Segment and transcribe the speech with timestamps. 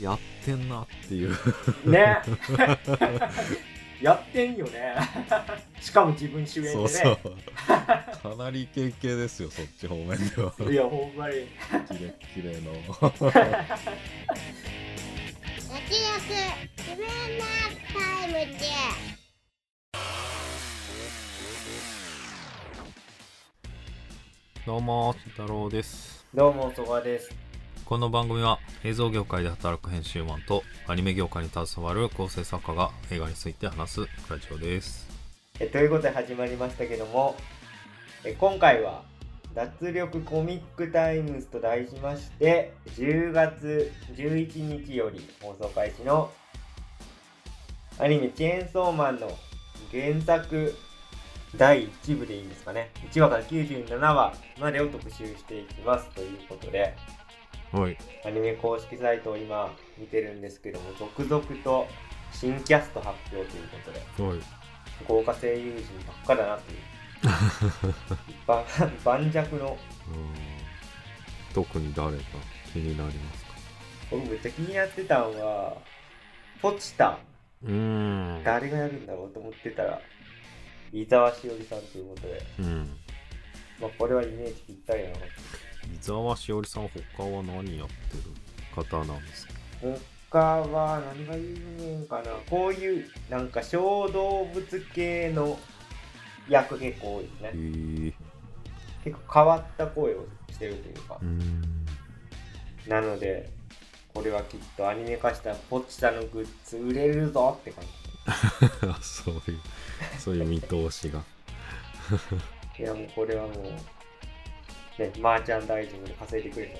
[0.00, 1.30] やってんなっていう。
[1.84, 2.18] ね。
[4.00, 4.94] やってんよね。
[5.78, 6.74] しかも自分主演でね。
[6.74, 7.18] そうそう。
[7.66, 8.06] か
[8.42, 10.54] なりイケイケですよそっち方面では。
[10.70, 11.46] いやほんまに。
[11.88, 12.72] キレッキレの。
[15.70, 16.20] 焼き焼
[16.78, 17.12] 自分の
[17.92, 18.64] タイムで
[24.66, 26.24] どうも慎太郎です。
[26.32, 27.49] どうもそばです
[27.90, 34.00] この番組は映像業界で働く編集マンとアニメ業界に携わる構成作家が映画について話す
[34.30, 35.08] ラジオです。
[35.58, 37.34] えということで始まりましたけども
[38.22, 39.02] え今回は
[39.56, 46.30] 脱力コミックタイムズと題しまして10月11日より放送開始の
[47.98, 49.28] アニメチェーンソーマンの
[49.90, 50.76] 原作
[51.56, 52.92] 第1部でいいんですかね。
[53.10, 56.94] 1話から97話までを特集していきますということで
[57.72, 57.96] はい。
[58.24, 61.86] アニメ公式サイトを今見てるんですけども続々と
[62.32, 63.78] 新キャスト発表というこ
[64.16, 64.40] とではい。
[65.06, 66.78] 豪華声優陣ばっかだなという。
[68.46, 68.64] ば
[69.04, 69.76] 盤石の。
[70.08, 70.34] うん。
[71.54, 72.22] 特に誰か
[72.72, 73.50] 気になりますか？
[74.10, 75.76] 僕めっちゃ気になってたんは
[76.62, 77.18] ポチタ
[77.62, 77.70] うー
[78.40, 78.42] ん。
[78.44, 80.00] 誰がやるんだろうと思ってたら
[80.92, 82.98] 伊沢しおりさんということで、うん。
[83.80, 85.08] まあ、これはイメージぴったりな。
[85.10, 85.20] のか
[85.86, 88.22] 伊沢しおりさん他は何やってる
[88.74, 89.52] 方なんですか？
[90.30, 91.58] 他は何が有
[92.00, 92.30] 名かな？
[92.48, 95.58] こういうなんか小動物系の
[96.48, 97.48] 役結構多いですね。
[97.48, 97.52] へ
[98.08, 98.12] え。
[99.04, 101.18] 結構変わった声をしてるというか。
[101.22, 103.50] うなので
[104.12, 107.84] これはきっとアニメ化したポチタのグッズ売れるぞって感
[108.90, 109.40] あ そういう
[110.18, 111.22] そういう見通しが。
[112.76, 113.54] じ いやもうこれはもう
[115.00, 116.72] ねマーチャンダイジングで稼いでくれる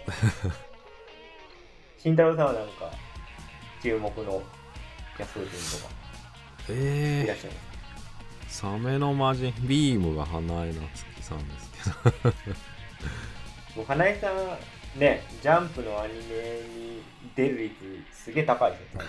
[1.96, 2.90] 慎太郎さんはなんか
[3.82, 4.42] 注目の
[5.16, 5.92] キャスト陣とか
[6.72, 7.56] いえらっしゃいま
[8.48, 8.58] す。
[8.58, 12.34] サメの魔人ビームが花江夏樹さんですけど。
[13.76, 17.02] もう花江さんねジャンプのアニメに
[17.34, 17.75] 出る率
[18.12, 19.08] すげえ高いですよね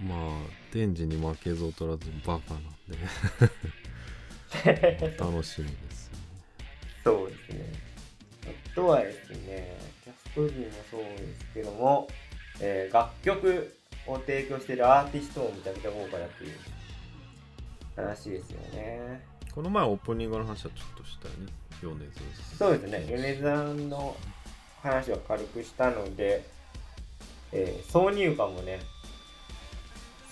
[0.08, 0.18] まあ
[0.72, 2.96] 天智に負けず劣らずバカなんで。
[5.18, 5.70] 楽しみ
[7.04, 7.72] そうですね。
[8.72, 12.08] あとはですね、キャスト陣もそうですけども、
[12.60, 13.76] えー楽曲
[14.06, 16.52] を提供しているアーティストもめちゃくちゃ豪華だっていう
[17.96, 19.24] 話ですよね。
[19.54, 21.52] この前オープニングの話はちょっとしたよね
[21.82, 24.16] 米津そうですね、米津さんの
[24.82, 26.44] 話は軽くしたので、
[27.52, 28.80] えー挿入歌もね、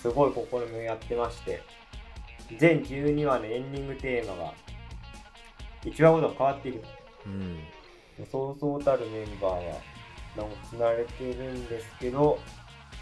[0.01, 1.61] すごい試みをやってまして、
[2.57, 4.53] 全12話のエンディングテーマが
[5.83, 6.87] 1話ごとに変わっていくと。
[7.27, 7.59] うん
[8.29, 9.81] そうそうたるメンバーは
[10.35, 12.39] 名を連ねているんですけど、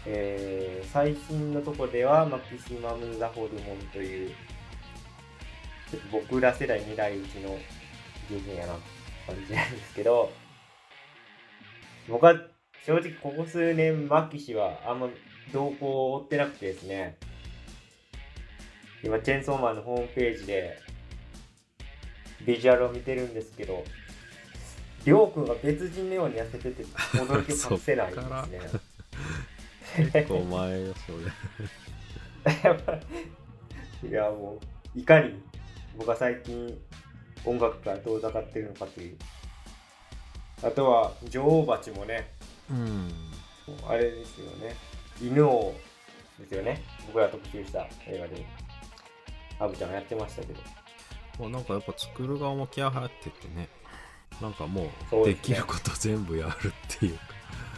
[0.06, 4.30] えー最新のとこではマキシマム・ザ・ホルモンという
[5.90, 7.50] ちょっと僕ら世代未来うちの
[8.30, 8.72] 芸人やな
[9.26, 10.30] 感じなんですけど
[12.08, 12.34] 僕は
[12.84, 15.08] 正直ここ数年マキシはあんま
[15.52, 17.16] 動向を追ってなくてですね
[19.04, 20.78] 今チェーンソーマンのホームページで
[22.50, 23.84] ビジュアルを見てるんですけど
[25.04, 30.10] りょうくんが別人のように痩せてて驚きを隠せないですね。
[30.12, 31.12] 結構前よそ
[34.04, 34.58] れ いやも
[34.94, 35.40] ういかに
[35.96, 36.78] 僕は最近
[37.44, 39.16] 音楽から遠ざかってるのかという。
[40.62, 42.30] あとは女王蜂もね
[42.70, 43.10] うん。
[43.88, 44.76] あれですよね。
[45.22, 45.74] 犬王
[46.38, 46.82] ですよね。
[47.06, 48.44] 僕ら特集した映画で。
[49.58, 50.60] アブちゃんがやってましたけど
[51.38, 53.68] まあなんかやっぱ作る側も気合入っててね。
[54.40, 57.22] なんかもそううできること全部やるっていうか。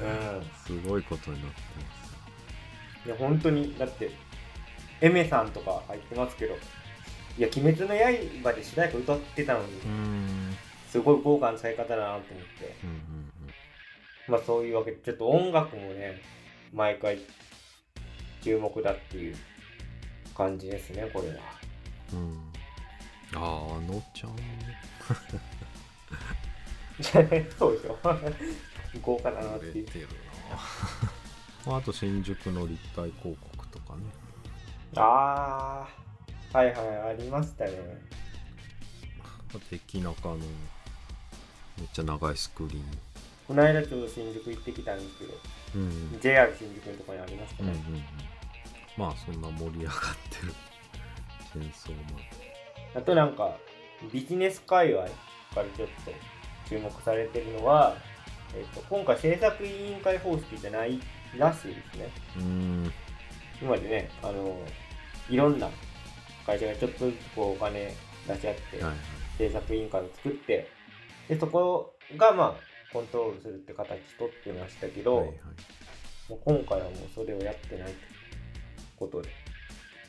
[0.02, 0.82] うん。
[0.82, 1.60] すごいことになって
[3.06, 4.10] いや本当にだって
[5.00, 6.54] エメさんとか入ってますけど
[7.36, 10.56] いや「鬼滅の刃」で主題歌歌ってたのにますうん。
[10.88, 12.20] すごい豪華な使い方だなと思っ
[12.58, 12.76] て。
[12.84, 13.32] うんうん
[14.28, 16.20] まあそういうわけでちょっと音楽もね
[16.72, 17.18] 毎回
[18.40, 19.36] 注目だっていう
[20.34, 21.34] 感じですねこれは。
[22.12, 22.51] うんうん
[23.34, 24.36] あああのちゃん。
[27.02, 27.98] そうでしょ。
[29.00, 29.86] 豪華だなっていう。
[29.86, 30.12] てるな。
[31.66, 34.02] まああと新宿の立体広告とかね。
[34.96, 35.86] あ
[36.52, 37.72] あはいはいありましたね。
[39.70, 40.44] 敵中のめ
[41.84, 42.84] っちゃ長いスクリーン。
[43.48, 45.34] この間ちょうど新宿行ってきたんですけど
[45.74, 46.18] うん。
[46.20, 47.80] JR 新宿のところにありましたうんうんね、
[48.96, 49.02] うん。
[49.02, 49.96] まあそんな盛り上がっ
[50.30, 50.52] てる。
[51.52, 52.41] チェーンソーマン
[52.94, 53.56] あとなんか
[54.12, 55.10] ビジネス界隈か
[55.56, 56.12] らちょっと
[56.68, 57.96] 注目されてるのは
[58.54, 61.00] えっと、今回制作委員会方式じゃない
[61.36, 62.10] らしいですね。
[62.36, 62.92] うーん。
[63.60, 64.58] 今までね、あの、
[65.30, 65.70] いろんな
[66.44, 67.94] 会社がちょっとずつこうお金
[68.28, 68.96] 出し合って、はいはい。
[69.38, 70.68] 制作委員会を作って、
[71.28, 73.88] で、そこがまあ、コントロールするって形
[74.18, 75.36] 取ってましたけど、はいはい。
[76.28, 77.96] もう今回はもうそれをやってないという
[78.98, 79.30] ことで、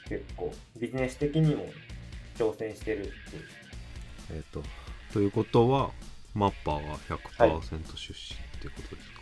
[0.09, 1.65] 結構ビジネス的にも
[2.37, 3.13] 挑戦してるっていう。
[4.31, 4.63] えっ、と
[5.11, 5.91] ということは
[6.33, 9.21] マッパーは100%出資ってことですか、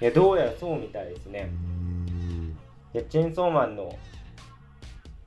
[0.00, 0.04] い。
[0.04, 1.40] や、どうやらそうみたいですね。
[1.40, 2.56] うーん。
[2.92, 3.98] でチェーンソーマンの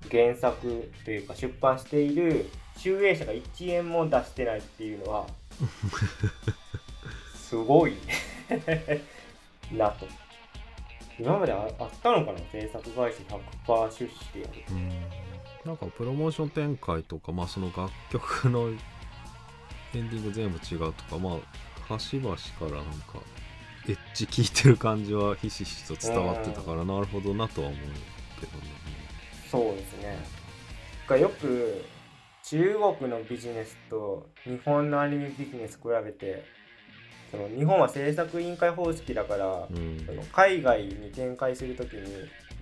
[0.09, 5.27] 原作というか出版している集英社が1円も出してないっていうのは
[7.35, 7.95] すごい。
[9.71, 10.07] なと。
[11.17, 12.39] 今までああったのかな？
[12.51, 13.19] 制作会社
[13.65, 14.53] 100%出資でやる。
[14.71, 15.24] うん
[15.65, 18.71] なんかプロモーション展開とか、まあ、その楽曲のエ
[19.99, 21.37] ンディング全部違うとかまあ
[21.87, 23.19] 端々からなんか
[23.87, 27.79] エッジ聞いてる感じはひしひしと伝わってたからなるほどなとは思う
[28.39, 28.63] けどね。
[29.49, 30.17] そうですね。
[31.07, 31.85] がよく
[32.43, 36.43] 中国のビジネスと日本のアニメビジネス比べて
[37.31, 40.03] その日本は制作委員会方式だから、うん。
[40.05, 42.01] その海外に展開するときに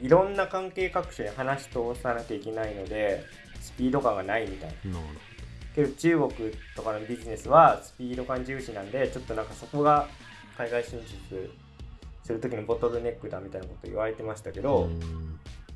[0.02, 3.24] いろんな関係各所に話し通さなきゃいけないので
[3.62, 5.00] スピード感がないみたいな。
[5.76, 6.32] けど中国
[6.76, 10.08] とかのビジネスはスピード感重視なんでちょっとなんかそこが
[10.56, 11.00] 海外進
[11.30, 11.50] 出
[12.24, 14.88] する時のボトルネックだみたいなこと言われてましたけど、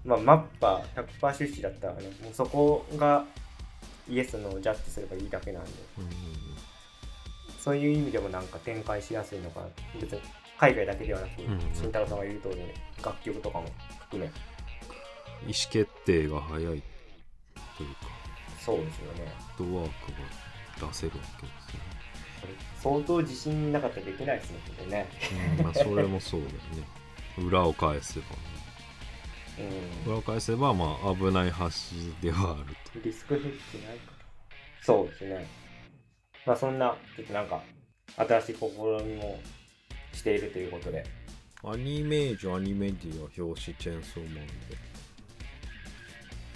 [0.05, 3.25] まあ、マッパー100%出資だったらねもうそこが
[4.07, 5.69] イエスのジャッジすればいいだけなんで。
[5.99, 6.47] うん
[7.67, 9.67] そういう意味でもなんか展開しやすいのかな
[9.99, 10.21] 別に
[10.57, 11.31] 海外だけではなく、
[11.73, 12.55] 慎太郎さんが言う通り
[13.03, 13.65] 楽曲とかも
[13.99, 14.29] 含め。
[15.43, 16.81] 意思決定が早いというか。
[18.59, 19.31] そうですよね。
[19.55, 20.11] フットワーク
[20.81, 21.79] が出せるわけですね。
[22.41, 25.07] これ相当自信なかったらできないですもんね。
[25.59, 26.57] うんまあそれもそうだよね。
[27.47, 28.35] 裏を返せばね。
[30.05, 30.11] うん。
[30.11, 31.65] 裏を返せばまあ危ない橋
[32.21, 32.99] ではあると。
[32.99, 34.11] リスクヘッジないか。
[34.11, 34.17] ら
[34.81, 35.47] そうですね。
[36.45, 37.61] まあそんなちょっとなんか
[38.15, 38.65] 新しい試
[39.05, 39.39] みも
[40.17, 41.05] しているということで。
[41.63, 44.35] アニメージュアニメディア表紙チェーンソーマン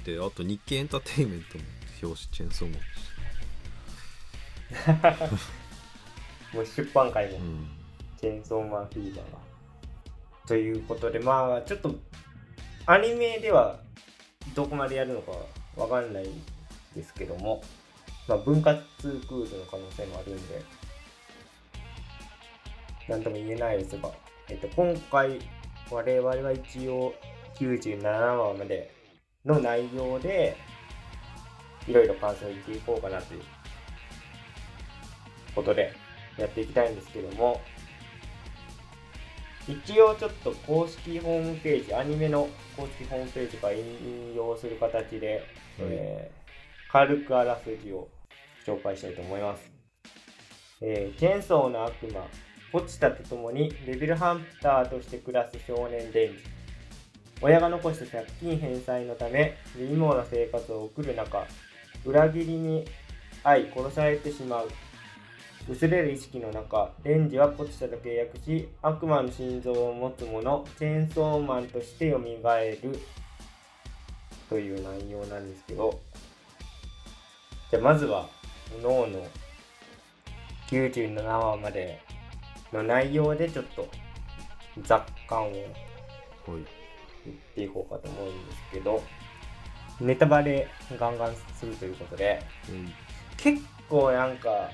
[0.03, 0.13] で。
[0.15, 1.63] であと日経エンターテインメントも
[2.03, 2.79] 表紙チェーンソーマン
[5.31, 5.37] で
[6.53, 7.37] もう出版界も。
[7.37, 7.67] うん。
[8.19, 9.37] チェーンソーマンフィーバーが
[10.47, 11.95] ということでまあちょっと
[12.85, 13.79] アニメでは
[14.53, 15.31] どこまでやるのか
[15.75, 16.29] わかんない
[16.95, 17.63] ですけども、
[18.27, 20.61] まあ、分割クールの可能性もあるんで
[23.07, 24.09] なんとも言えないですが、
[24.49, 25.39] えっと、今回
[25.89, 27.13] 我々は一応
[27.55, 28.93] 97話まで
[29.45, 30.57] の内容で
[31.87, 33.41] いろいろ感想を言っていこうかなという
[35.55, 35.93] ことで
[36.37, 37.59] やっていきたいんですけども
[39.67, 45.43] 一応ちょっと公式ホームページアニメの公式ホームページから引用する形で、
[45.79, 46.41] えー
[46.91, 48.09] 軽くあらすじを
[48.67, 49.71] 紹介したいと思います、
[50.81, 52.27] えーチェーンソーの悪魔
[52.71, 56.43] ポチタと共にデビルハンターとして暮らす少年デンジ
[57.41, 61.45] 親が残した借金返済のため微妙な生活を送る中
[62.05, 62.85] 裏切りに
[63.43, 64.69] 遭い殺されてしまう。
[65.69, 72.97] 薄れる意識の中レンジはポチタと契約し悪魔の心臓を持つ者チェーンソーマンとしてよみがえる。
[74.49, 75.99] という内容なんですけど。
[77.69, 78.27] じゃあまずは
[78.81, 79.25] 脳の
[80.67, 82.01] 97話まで
[82.71, 83.87] の内容でちょっと
[84.83, 85.55] 雑感をはい。
[87.23, 89.03] 言っていこうかと思うんですけど
[89.99, 90.67] ネタバレ
[90.99, 92.41] ガンガンするということで
[93.37, 94.69] 結構なんか、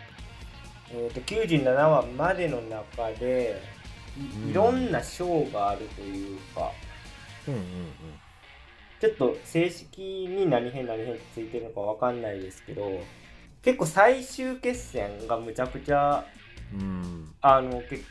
[0.92, 3.62] えー、と97話までの中で
[4.18, 6.72] うんいいろんな章があるというか、
[7.48, 7.62] うんうん。
[9.00, 13.00] ちょっと正式に何編何編ってついてるのかわかんないですけど
[13.62, 16.26] 結構最終決戦がむちゃくちゃ
[16.74, 16.80] うん。
[16.80, 18.04] うんあの結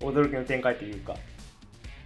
[0.00, 1.14] 構驚きの展開というか。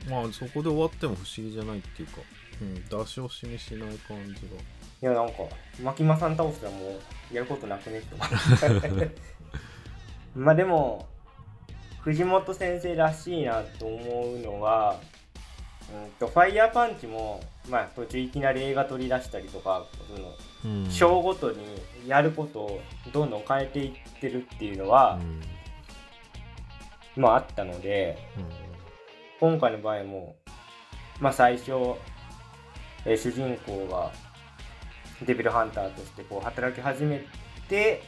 [0.08, 2.20] まあそこで終わっても不思議じゃないっていうか、
[2.60, 4.60] うん、出し惜しみしない感じが。
[5.02, 5.34] いやなんか
[5.82, 6.98] 牧間さん倒したらも
[7.30, 8.24] うやることなくねって思
[9.04, 9.10] う
[10.34, 11.08] まあでも
[12.00, 15.00] 藤本先生らしいなと思うのは、
[15.90, 20.34] うん、とファイヤーパンチも、まあ、途中いきなり映画取り出したりとかそのうん
[20.90, 21.58] 章ごとに
[22.06, 22.80] やることを
[23.12, 25.40] どんどん変えていってるっていうのはう、ん
[27.16, 28.18] まああったので
[29.40, 30.36] 今回の場合も、
[31.18, 31.72] まあ、最初、
[33.04, 34.12] えー主人公が
[35.26, 37.24] デビルハンターとしてこう働き始め
[37.68, 38.02] て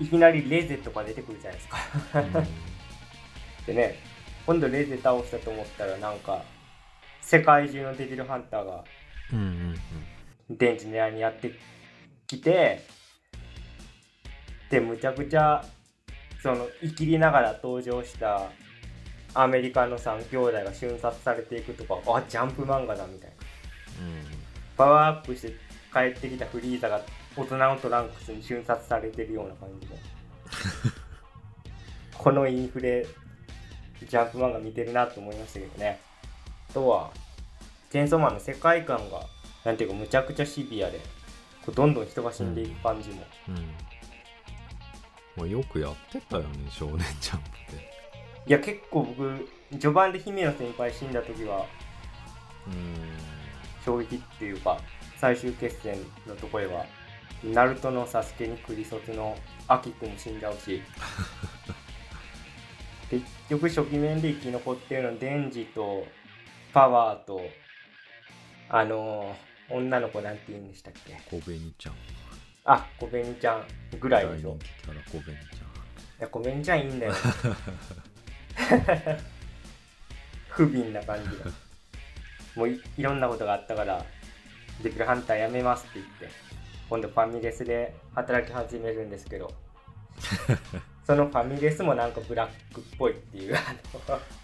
[0.00, 1.78] いきなりレゼとか出てくるじゃないですか。
[3.66, 3.98] でね
[4.46, 6.42] 今度レゼ倒したと思ったらなんか
[7.20, 8.84] 世界中のデビルハンターが
[10.50, 11.52] 電池狙いにやって
[12.26, 12.84] きて
[14.70, 15.64] でむちゃくちゃ
[16.42, 18.50] その生きりながら登場した
[19.34, 23.36] アメリカの3兄弟が瞬殺されていくとかあジャンプ漫画だみたいな。
[24.06, 24.24] うん。
[24.76, 25.48] パワーアップして
[25.92, 27.00] 帰ってきたフリーザが
[27.36, 29.96] 大人のトランクスに瞬殺されてるような感じで。
[32.16, 33.06] このインフレ
[34.00, 36.00] ジャンプ漫画見てるなと思いましたけどね。
[36.70, 37.10] あとは
[37.90, 39.26] チェーンソーマンの世界観が
[39.64, 41.00] なんていうかむちゃくちゃシビアで
[41.64, 43.56] こうどんどん人が死んでいく感じも、うん。
[43.56, 43.62] うん。
[45.36, 47.94] まあ、よくやってたよね少年ジャンプって。
[48.46, 51.64] いや結構僕序盤で姫野先輩死んだ時は
[52.66, 52.74] うん。
[53.84, 54.78] 衝撃っていうか
[55.18, 56.84] 最終決戦のところでは
[57.42, 59.36] ナルトのサスケにクリソツの
[59.68, 60.82] アキ君も死んじゃうし
[63.10, 66.06] 結局初期面で生き残ってるのはデンジと
[66.72, 67.40] パワーと
[68.68, 71.18] あのー女の子なんて言うんでしたっけ？
[71.30, 71.94] 小紅ちゃん。
[72.66, 73.64] あ小紅ちゃん
[74.00, 74.88] ぐらいでしょ小
[75.20, 75.60] 紅ちい
[76.20, 77.12] や小紅ちゃんいいんだよ。
[80.48, 81.50] 不憫な感じが。
[82.56, 84.04] もういいろんなことがあったから
[84.82, 86.28] デビルハンターやめますって言って
[86.88, 89.52] 今度ファミレスで働き始めるんですけど
[91.04, 93.56] そのファミレスもなんかブラックっぽいっていう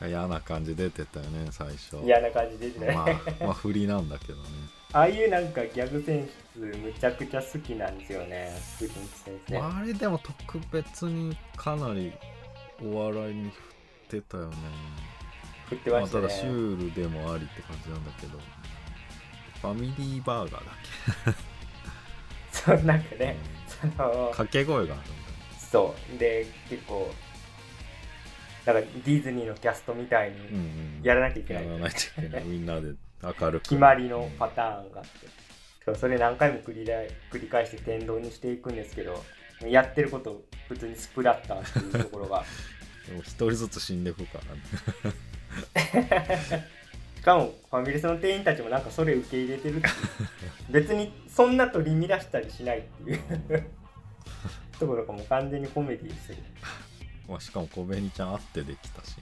[0.06, 1.96] 嫌な感じ出てたよね最初。
[1.96, 4.48] の嫌な感じでね、まあまあ振りなんだけどね
[4.92, 8.50] ああいうなんかギャグセンスむちゃくちゃ好きなんですよね。
[8.78, 12.12] 藤本先生、まああれでも特別にかなり
[12.82, 13.50] お笑いに
[14.08, 14.56] 振ってたよね。
[15.68, 16.22] 振ってまあ、ましたね。
[16.22, 18.38] ただシュールでもありって感じなんだけど。
[19.60, 20.72] ファミリーバーガーだ
[21.32, 21.34] っ
[22.50, 23.36] そうなんかけ、 ね、
[23.68, 25.14] そのうん掛け声があるんだよ
[25.58, 26.18] そう。
[26.18, 27.12] で結構
[28.64, 31.00] なんかディズニーのキャストみたいにうんうん。
[31.02, 32.44] やらなきゃいけない、やらないといけない。
[32.44, 33.62] みんなで明るく。
[33.62, 35.00] 決まりのパターンが。
[35.00, 35.28] あって
[35.84, 36.96] そうそれ何回も繰りら
[37.32, 39.24] 繰り返して天童にしていくんですけど
[39.66, 42.44] やってること普通にスプラッターっていうところが。
[43.08, 44.54] でも一人ずつ死んでくから
[46.02, 46.66] ね
[47.16, 49.88] しかもファミレスの店員たちもなんかそれ受け入れてるって
[50.70, 53.20] 別にそんな取り乱したりしないっていう。
[54.80, 56.42] ところがもう完全にコメディーでしたけど
[57.28, 59.16] まあしかも小紅ちゃん会ってできたし。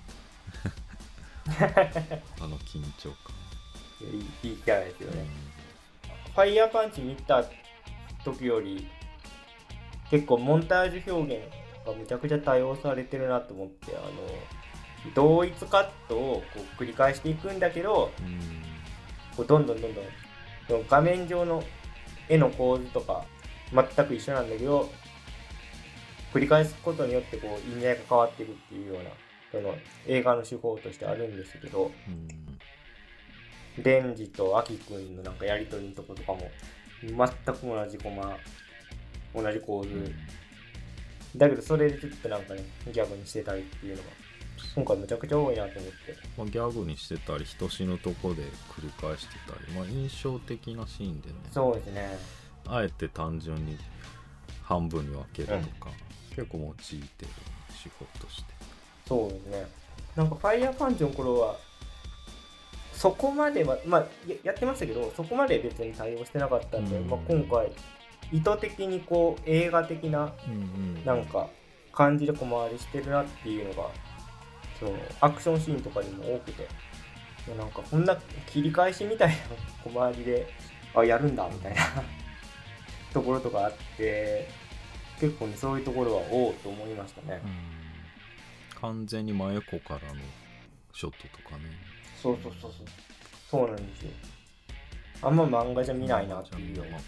[2.40, 3.34] あの緊張感、
[4.00, 5.26] いいいいキャラですよね、
[6.28, 6.32] うん。
[6.32, 7.44] ファイヤーパンチ見た
[8.24, 8.88] 時より
[10.10, 11.44] 結構モンタージュ表現
[11.86, 18.38] がむちゃくちゃ多用されてるなと思ってあの同一カットをこう繰り返していくんだけどうん。
[19.36, 20.04] こうどんどんどんどん
[20.66, 21.62] その画面上の
[22.28, 23.24] 絵の構図とか
[23.72, 24.90] 全く一緒なんだけど
[26.34, 29.10] 繰り返すことによってこう意味合いが変わっていくっていうような
[29.52, 29.74] その
[30.06, 32.47] 映画の手法としてあるんですけどうん
[33.82, 36.50] デンジとアキくんのなんかやりとりのとことかも
[37.02, 38.36] 全く同じコマ
[39.34, 40.14] 同じ構図、
[41.36, 44.08] だけどそれでちょっとなんかねギャグにしてたりっていうのが
[44.74, 46.16] 今回むちゃくちゃ多いなと思って。
[46.36, 51.34] まあ、ギャグにしてたり人死ぬとこで繰り返してたり、まあ、印象的なシーンでね。
[51.52, 52.18] そうですね。
[52.66, 53.78] あえて単純に
[54.62, 55.54] 半分に分けると
[55.84, 55.90] か、
[56.34, 57.06] 結構用いてる
[57.82, 58.52] 手法として
[59.06, 59.66] そうですね。
[60.16, 61.56] なんかファイヤーパンチの頃は
[62.98, 67.08] そこまではまあややってましたけどそこまで別に対応してなかったんで、うん。
[67.08, 67.70] まあ、今回
[68.32, 71.48] 意図的にこう映画的なうんなんか
[71.92, 73.88] 感じで小回りしてるなっていうのが
[74.80, 76.66] そのアクションシーンとかにも多くて
[77.56, 79.34] なんかこんな切り返しみたいな
[79.84, 80.48] 小回りで
[80.92, 81.82] あやるんだみたいな
[83.14, 84.48] ところとかあって
[85.20, 88.80] 結構ねそういうところはおおと思いましたね、うん。
[88.80, 90.20] 完全に真横からの
[90.92, 92.86] ショットとかねそうそうそうそう。
[93.50, 94.10] そうなんですよ。
[95.22, 96.92] あんま漫画じゃ見ないなっていうような。
[96.92, 97.00] まあ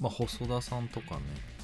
[0.00, 1.22] まあ細田さんとかね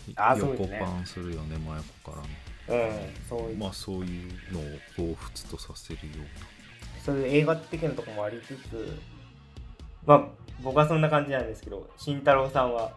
[0.09, 0.82] 横あそうですね。
[0.85, 2.20] パンするよね真横か
[2.68, 4.62] らのうんそういう、まあそういうのを
[4.97, 8.99] 彷彿とさせるようそういう映画的なとこもありつつ
[10.06, 10.25] まあ
[10.62, 12.92] 僕はそんな感じなんですけど慎太郎さんは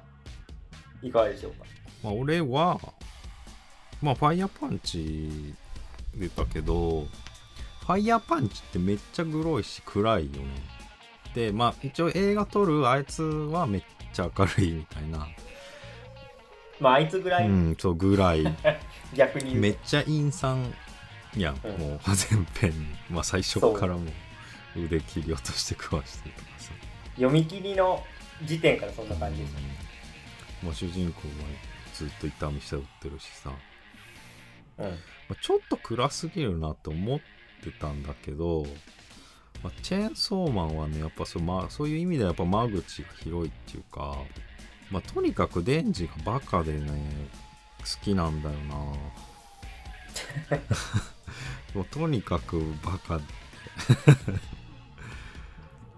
[1.02, 1.60] いかがでしょうか？
[1.64, 1.66] な
[2.04, 2.80] まあ俺は
[4.02, 5.54] まあファイヤーパンチ
[6.16, 7.08] 出たけど
[7.84, 10.48] ファイヤーパンチってめっちゃグロいし暗いよね。
[11.36, 15.28] でまあ一応映画撮るあいつはめっちゃ明るいみたいな。
[16.80, 18.44] まああいつぐらい、うんそうぐらい。
[19.14, 20.74] 逆に言うめっちゃ陰惨
[21.36, 21.78] やん、うん。
[21.78, 24.06] もう全編にまあ最初からも
[24.78, 26.72] う腕切り落として食わしてるとかさ。
[27.16, 28.02] 読み切りの
[28.44, 29.54] 時点からそんな感じです、
[30.64, 31.34] まあ主人公は
[31.94, 33.52] ずっと痛みして売ってるしさ。
[34.78, 34.86] うん。
[34.86, 34.96] ま
[35.32, 37.20] あちょっと暗すぎるなって思
[37.70, 38.66] ってたんだけど、
[39.64, 44.18] まあチェーンソーマンはねやっぱそう,、まあ、そういう意味ではやっぱ間口が広いっていうか、
[44.92, 47.30] まあ、とにかくデンジがバカでね
[47.80, 48.76] 好きなんだよな。
[51.74, 53.18] もうとにかくバカ。
[53.18, 53.24] で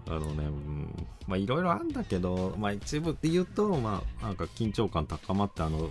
[0.08, 5.90] あのね、うん、まあいろいろあるんだけど、まあ一部で言うと、まあなんか緊張感高まって、あの、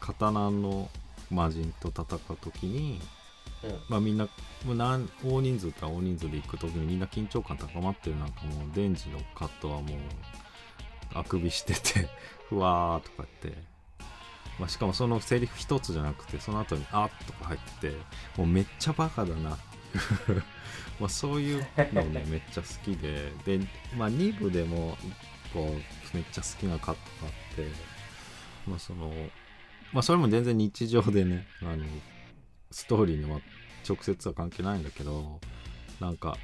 [0.00, 0.90] 刀の
[1.30, 3.17] 魔人と戦う時に、うん
[3.88, 4.24] まあみんな、
[4.64, 9.98] もう何大人数か大人数で行く時にみんな緊張感高まってるなんかもう、デンジのカットはもう、
[11.14, 12.08] あくびしてて、
[12.48, 13.62] ふわーとか言って、
[14.58, 17.96] まあしかもそのセリフ一つじゃなくて、その後に、あっとか入ってて、
[18.36, 19.54] もうめっちゃバカだな。
[19.54, 19.64] って。
[21.00, 23.60] まあそういうのね、 めっちゃ好きで、で、
[23.96, 24.96] まあ2部でも
[25.46, 25.60] 一個
[26.12, 27.68] めっちゃ好きなカットがあって、
[28.66, 29.12] まあその、
[29.92, 31.84] まあそれも全然日常でね、あの、
[32.70, 33.40] ストーリーには
[33.88, 35.40] 直接は関係ないんだけど、
[36.00, 36.36] なんか、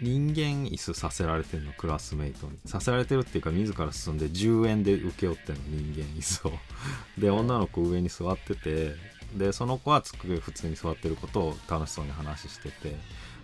[0.00, 2.58] 人間椅子させられてるの、クラスメイトに。
[2.66, 6.52] させられてるっていうか、自ら進んで10円で請け負ってんの、人間椅子を。
[7.18, 8.94] で、女の子上に座ってて、
[9.36, 12.96] で、その子は机普通に座ってることを楽しそうに話してて、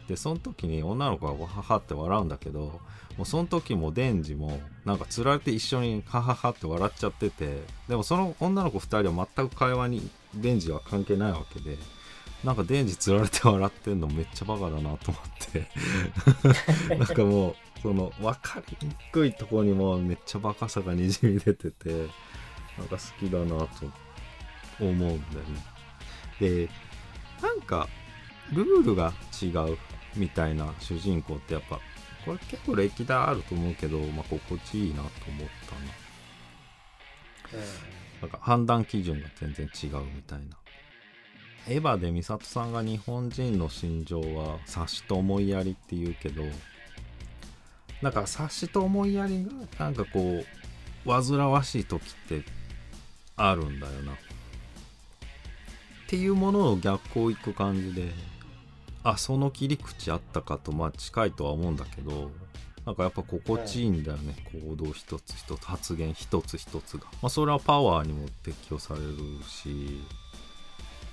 [0.08, 2.80] で、その時に女の子がわははって笑うんだけど、
[3.16, 11.78] もうその時もデンジもなんか釣られて一緒にハハハって笑っちゃっててでもその女の子2人は全く会話にデンジは関係ないわけで
[12.44, 15.22] なんかデンジ釣られて笑ってんのめっちゃバカだなと思っ
[15.52, 15.68] て。
[16.96, 21.90] なんかもうその分かりにくいところにもめっちゃバカさがにじみ出てて
[22.78, 23.68] なんか好きだなと
[24.80, 25.18] 思うんだよね。
[26.40, 26.68] で
[27.40, 27.88] なんか
[28.52, 29.78] ルールが違う
[30.16, 31.80] みたいな主人公ってやっぱ
[32.24, 37.64] これ結構歴代あると思うけど、まあ、心地いいなと思ったな。
[38.22, 40.56] なんか判断基準が全然違うみたいな
[41.66, 46.42] エヴァで美里さんが日本人の心情は察しと思いやりって言うけど
[48.02, 49.44] なんか察しと思いやり
[49.78, 50.44] がなんかこ
[51.06, 52.44] う煩わしい時って
[53.36, 54.12] あるんだよな。
[54.12, 54.16] っ
[56.06, 58.12] ていうものの逆行いく感じで
[59.02, 62.30] あその切り口あったかとまあ近いとは思うんだけど
[62.84, 67.04] なんかやっぱ心地いいんだよね、行動一つ一つ発言一つ一つが。
[67.22, 69.16] まあそれはパワーにも適用される
[69.48, 70.02] し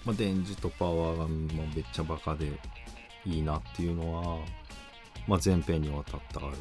[0.06, 2.48] まあ電磁とパワーがまあめっちゃバカで
[3.26, 4.38] いいなっていうのは
[5.28, 6.52] まあ前編にわたってあるか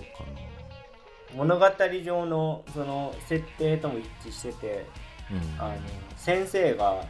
[1.35, 1.66] 物語
[2.05, 4.87] 上のその設定とも一致してて
[5.59, 5.72] なうん。
[5.72, 5.81] あの
[6.16, 7.05] 先生が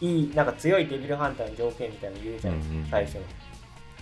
[0.00, 3.14] いいなんか強いデビルハンターの条件みたいなの言うじゃん、うんうん最初。
[3.16, 3.24] に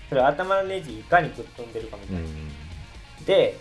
[0.09, 2.49] それ頭のネジいかにぶっ飛んでるかみたいな、うん
[3.25, 3.59] で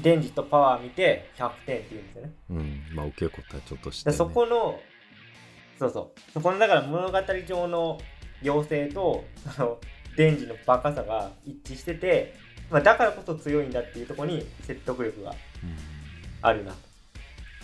[0.00, 2.32] 電磁とパワー見て100点って言うんですよね。
[2.50, 2.82] うん。
[2.94, 4.78] まあ受け答えちょっとして、でね、そこの
[5.78, 6.40] そうそう。
[6.40, 7.98] このだから物語上の
[8.42, 9.24] 妖精と
[9.56, 9.78] その
[10.16, 12.34] 電磁のバカさが一致してて、
[12.70, 15.34] まあ、だからこそ強いんだっていうとこに説得力が
[16.42, 16.72] あるな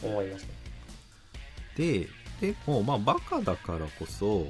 [0.01, 0.53] と思いました。
[1.77, 2.09] で
[2.41, 4.47] でもまあバカだからこそ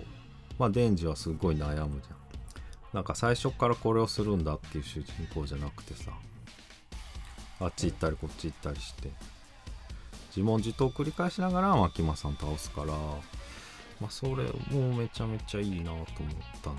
[0.58, 2.16] まあデンジはすごい悩むじゃん
[2.92, 6.12] なんか最初からこれをするんだっていう主人公じゃなくてさ。
[7.60, 9.10] あっち行ったりこっち行ったりして。
[10.36, 12.92] 自問自答を繰り返しながら牧間さん倒すから
[14.04, 16.04] まあそれもうめちゃめちゃいいなと思っ
[16.62, 16.76] たね。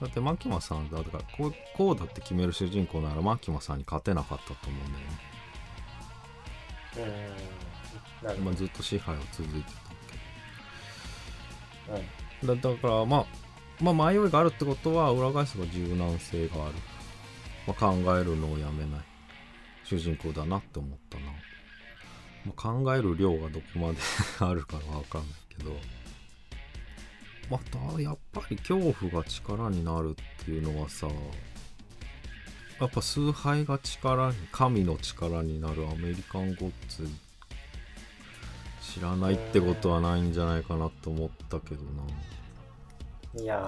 [0.00, 4.92] だって牧間さんだからこうこうだって決める主人公なら牧間さんに勝てなかったと思うん
[6.96, 7.18] だよね。
[8.22, 8.26] うーん。
[8.26, 9.72] なるほまあ、ずっと支配を続いて
[11.86, 12.00] たど、
[12.42, 12.60] うん。
[12.60, 13.26] だだからまあ
[13.80, 16.74] まあ迷いがあるってことは裏返せば柔軟性がある、
[17.64, 19.00] まあ、考えるのをやめない。
[19.84, 21.26] 主人公だなって思ったな、
[22.44, 23.98] まあ、考える量がどこまで
[24.40, 25.70] あるかは分かんないけど
[27.50, 31.08] またやっぱり恐怖が力になるっていうのはさ
[32.80, 37.08] やっぱ崇拝が力に神の力になるアメリカンゴッツ
[38.80, 41.82] 知らないってことはないんじゃないかなと思ったけど
[43.34, 43.42] な。
[43.42, 43.58] いや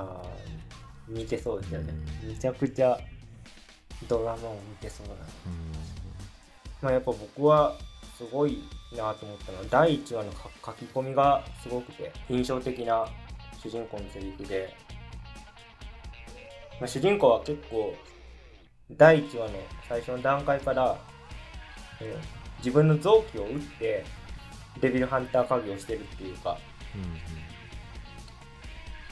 [1.08, 1.92] ー似てそうですよね。
[2.22, 2.28] うん。
[2.30, 2.98] めちゃくちゃ
[4.08, 5.12] ドラマを見てそうな。
[5.12, 5.20] うん。
[6.82, 7.76] まあやっぱ僕は
[8.16, 8.62] すごい
[8.96, 13.06] なと思ったのは第1話の書書き込みがすごくて印象的な
[13.62, 14.74] 主人公のセリフで、
[16.80, 17.94] まあ、主人公は結構
[18.90, 19.54] 第1話の
[19.88, 20.98] 最初の段階から、
[22.00, 24.04] えー自分の臓器を打って
[24.80, 26.58] デビルハンター稼業してるっていうか。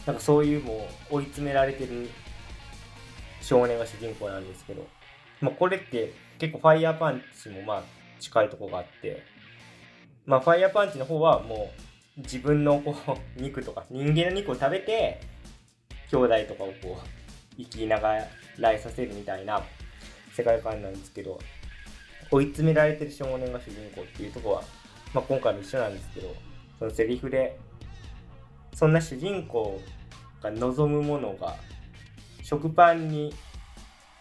[0.06, 2.08] なんかそういうもう追い詰められてる
[3.42, 4.86] 少年が主人公なんですけど、
[5.42, 7.82] まあ、これって結構ファイヤーパンチもまあ
[8.18, 9.22] 近いとこがあって、
[10.24, 11.82] まあ、ファイヤーパンチの方はもう
[12.18, 12.96] 自分のこ
[13.38, 15.20] う肉とか人間の肉を食べて
[16.10, 18.18] 兄弟とかをこう生きなが
[18.58, 19.62] らえさせるみたいな
[20.32, 21.38] 世界観なんですけど
[22.30, 24.62] 追い詰められてる少年が主人公っていうとこは、
[25.14, 26.34] まあ、今回も一緒なんですけど
[26.78, 27.58] そのセリフで
[28.74, 29.80] そんな主人公
[30.42, 31.56] が望むものが
[32.42, 33.34] 食パンに、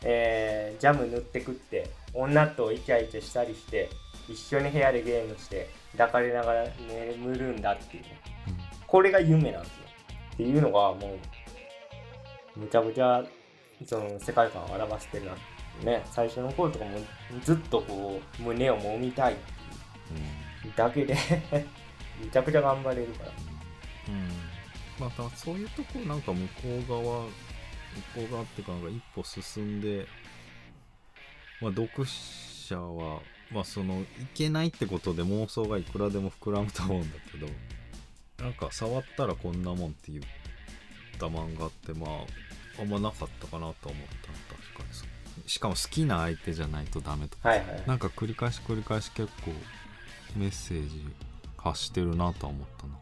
[0.03, 3.89] えージャム塗って食って女とイチャイチャしたりして
[4.27, 8.19] 一緒に部屋でゲームして抱かれながら眠るんだっていうね。
[8.85, 9.83] これが夢なんですよ。
[10.33, 11.17] っていうのがも
[12.55, 13.23] うむちゃくちゃ
[13.85, 15.33] その世界観を表してるな
[15.83, 16.03] ね。
[16.11, 16.99] 最初の頃とかも
[17.43, 19.35] ずっとこう胸を揉みたいっ
[20.63, 21.15] ていだけで
[22.19, 23.31] めちゃくちゃ頑張れるから。
[24.09, 24.29] うん。
[24.99, 27.31] またそういうとこなんか向こう側向
[28.15, 30.07] こう側っていうかなんか一歩進んで
[31.61, 37.47] まあ読者はまあそのいけないってことで妄想がいくらでも膨らむと思うんだけど
[38.43, 40.23] なんか触ったらこんなもんって言っ
[41.19, 47.83] た漫画ってまああんまなかったかなと思ったの確かにそうしかも好きな相手じゃないとダメとかはいはい。
[47.86, 49.51] なんか繰り返し繰り返し結構
[50.36, 51.05] メッセージ
[51.57, 52.93] 発してるなとは思ったな。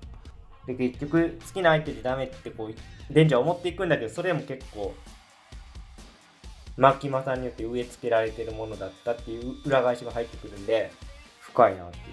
[0.67, 4.95] で結局好きな相手でダメってこうデンジャー思っていくんだけどそれも結構
[6.77, 10.91] 牧間さんによって植え付けられてるものだったっていう裏返しが入ってくるんで
[11.39, 12.03] 深いなっていう。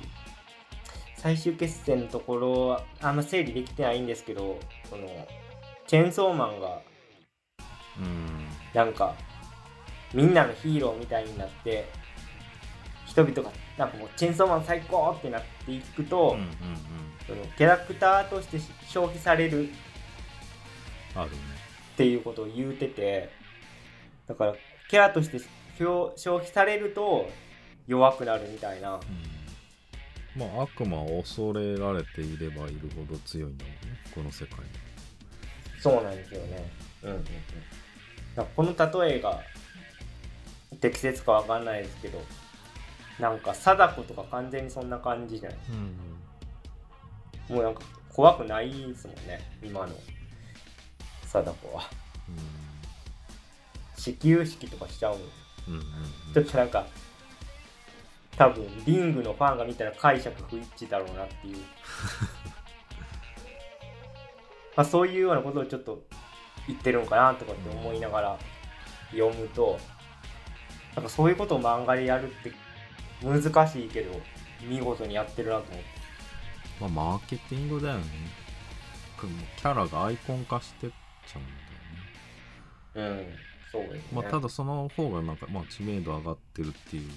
[1.16, 4.58] 最終決戦のところはあんま整理できてないんですけど
[4.90, 5.06] その
[5.86, 6.80] チェーンソーマンが
[7.98, 8.46] うん。
[8.74, 9.14] なんか
[10.14, 11.88] みんなのヒーローみたいになって
[13.06, 16.48] 人々がなんかもうチェーンソーマン最高ってなっていくと、うんうんうん。
[17.26, 19.68] そのキャラクターとして消費される
[21.14, 21.36] あるね。
[21.94, 23.30] っていうことを言うてて
[24.26, 24.54] だから
[24.88, 25.40] キャラとして
[25.78, 27.28] 消消費されると
[27.86, 28.94] 弱くなるみたいな。
[28.94, 29.00] うん。
[30.40, 33.78] まあ悪魔を恐れられていればいるほど強いんだもんね。
[34.14, 34.64] この世界に。
[35.80, 36.70] そうなんですよね。
[37.02, 37.24] うんうんうん。
[38.36, 39.40] だこの例えが
[40.80, 42.22] 適切かわかんないですけど
[43.18, 45.58] なんか貞子とか完全にそんな感じじゃない。
[45.70, 46.12] うん
[47.48, 49.92] もうなんか怖くないですもんね今の
[51.24, 51.82] 貞子は
[54.02, 55.22] 始球式とかしちゃうもん
[55.68, 56.34] うんうんうん。
[56.34, 56.84] ちょっとなんか
[58.36, 61.58] 多分リングのファンが見たら解釈不一致だろうなっていう。
[64.74, 66.02] まあそういうようなことをちょっと
[66.66, 68.38] 言ってるんかなとかって思いながら
[69.12, 69.78] 読むと
[70.96, 72.52] なんかそういうことを漫画でやるって
[73.22, 74.20] 難しいけど
[74.62, 75.84] 見事にやってるなと思って。
[76.80, 78.04] まあマーケティングだよね。
[79.56, 80.90] キャラがアイコン化してっ
[81.24, 81.46] ちゃうん
[82.96, 83.22] だよね。
[83.22, 87.10] うんそうですね、まあただその方がなんかまあ知名度上がってるっていう。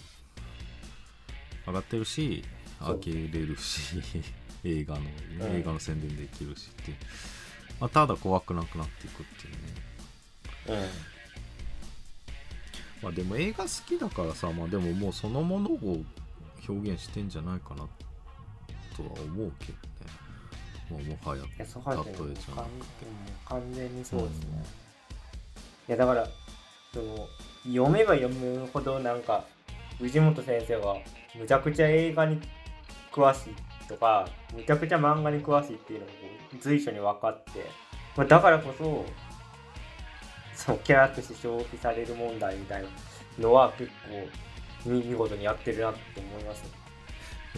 [1.68, 2.44] 上がってるし
[2.80, 3.00] そう。
[3.00, 4.02] 上げれるし
[4.64, 5.56] 映画の、うん。
[5.58, 6.98] 映画の宣伝できるしっていう、
[7.80, 10.90] まあ、ただ怖くなくなっていくっていうね。
[13.02, 16.04] まあでも映画好きだからさまあでももうそのものを
[16.68, 17.88] 表現してんじゃないかな
[18.96, 19.86] とは思うけどね。
[20.90, 22.18] もうもはや例えじゃなくて。
[22.56, 22.66] 完
[23.46, 24.66] 完全にそうですね、
[25.88, 26.28] いやだから
[26.96, 27.28] その
[27.66, 29.44] 読めば読むほどなんか
[30.00, 30.96] 藤本先生が
[31.38, 32.40] むちゃくちゃ映画に
[33.12, 36.12] 詳しいとかむちゃくちゃ漫画に詳しいっていうのが
[36.62, 37.66] 随所に分かって、
[38.16, 39.06] まあ、だからこそ
[40.54, 42.88] そのキャラとして消費される問題みたいな
[43.40, 43.92] のは結
[44.86, 46.64] 構見事にやってるなって思います。
[46.64, 46.70] ね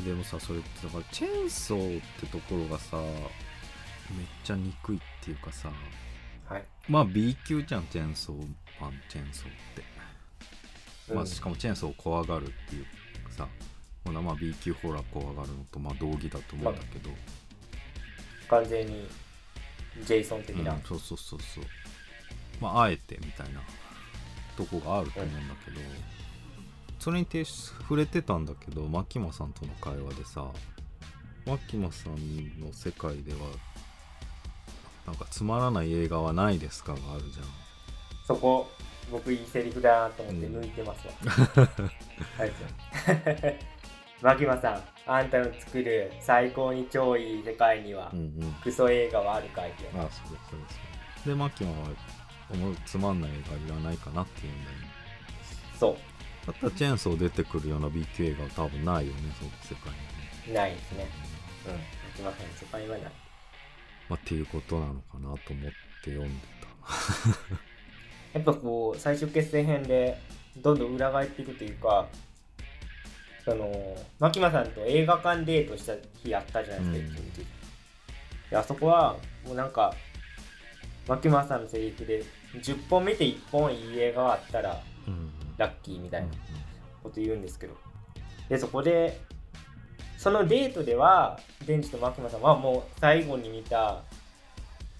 [0.03, 5.69] でもさそれってだからチェーンソーってところがさめっちゃ憎いっていうかさ
[6.49, 8.45] はい、まあ B 級じゃんチェーンソー
[8.79, 9.83] パンチェーンソーって、
[11.13, 12.85] まあ、うんしかもチェーンソーを怖がるっていう
[13.29, 13.47] さ
[14.05, 17.09] ほなまあ B 級ホラー怖がるのとまあ同義だと思うんだけど、
[18.49, 19.07] 完全に
[20.03, 21.63] ジェイソン的な、うんそうそうそうそう。
[22.61, 23.61] まああえてみたいな
[24.55, 25.79] とこがあると思うんだけど、
[26.99, 30.45] それにて触れてたんだけど牧間さんとの会話でさ
[31.45, 32.15] 牧間さん
[32.59, 33.39] の世界では
[35.07, 36.93] なんかつまらない映画はないですか？
[36.93, 37.45] があるじゃん。
[38.25, 38.69] そこ
[39.09, 42.45] 僕いいセリフだなと思ってうん抜いてますわ、うござ
[43.49, 43.57] い
[44.21, 48.53] 牧間さんあんたの作る最高に超いい世界にはうんうん。
[48.61, 50.69] クソ映画はあるかいってああそうですそうで
[51.23, 51.29] す。
[51.29, 51.87] で牧間は
[52.49, 54.87] 思うつまんない映画いらないかなっていうんだよね。
[55.79, 55.97] そ
[56.47, 59.93] だったらチェーンソー出てくるような B 級映画は多分ないよねそう世界
[60.47, 60.53] に。
[60.53, 61.07] ないですね。
[61.67, 61.73] うん。
[61.75, 63.11] 牧間さんの世界はない
[64.09, 65.39] まあっていうことなのかなと思っ
[66.03, 66.45] て読んで
[68.33, 70.17] やっぱこう最終決戦編で
[70.57, 72.07] どんどん裏返っていくというか
[73.43, 77.33] その牧間さんと映画館デートした日あったじゃないですか、うん。
[78.49, 79.15] であそこは
[79.45, 79.93] もうなんか
[81.07, 82.23] 牧間さんのセリフで
[82.55, 86.27] 10本見て1本いい映画があったらうんラッキーみたいな
[87.01, 87.75] こと言うんですけど。
[88.49, 89.19] でそこで
[90.17, 94.01] そのデートではデンジと牧間さんはもう最後に見た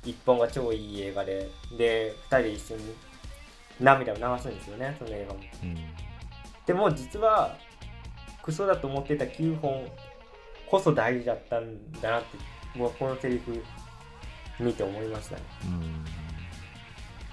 [0.06, 2.96] 1本が超いい映画でで2人で一緒に
[3.80, 5.40] 涙を流すんですよねその映画も。
[5.64, 5.76] うん。
[6.66, 7.58] でも実は
[8.44, 9.88] クソだと思ってた9本
[10.70, 13.64] こそ大事だったんだなってもうこのセリフ
[14.60, 15.42] 見て思いましたね。
[15.66, 16.06] うん。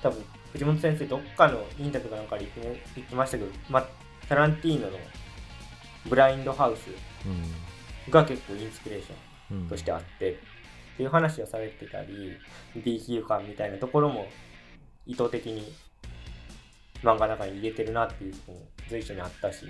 [0.02, 3.86] 多分藤本先生どっかのインタビューかなんかで言って,、言ってましたけど、ま、
[4.28, 4.98] タランティーノの
[6.06, 6.88] ブラインドハウス。
[7.26, 7.73] うん
[8.10, 9.68] が結構インスピレーションうん。
[9.68, 12.36] としてあって、っていう話をされてたり
[12.84, 14.26] B 級感みたいなところも
[15.06, 15.72] 意図的に
[17.02, 19.66] 漫画の中に入れてるなっていうところも随所にあったし。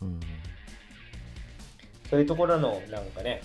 [0.00, 0.20] うん。
[2.08, 3.42] そういうところのなんかね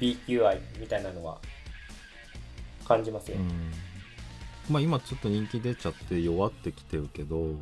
[0.00, 1.38] B 級愛みたいなのは
[2.86, 3.72] 感じますよ、うん。
[4.68, 7.52] まあ今ちょっと人気出ちゃって弱ってきてるけど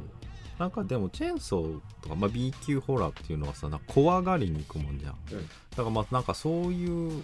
[0.64, 5.46] なんかでもチェーンソーとか、まあ、B 級ホラーっていうのはさなんか怖がりに行くもんじゃん、うん。
[5.46, 7.22] だからまあなんかそういう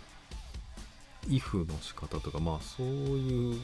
[1.27, 3.57] イフの仕方とかまあそういう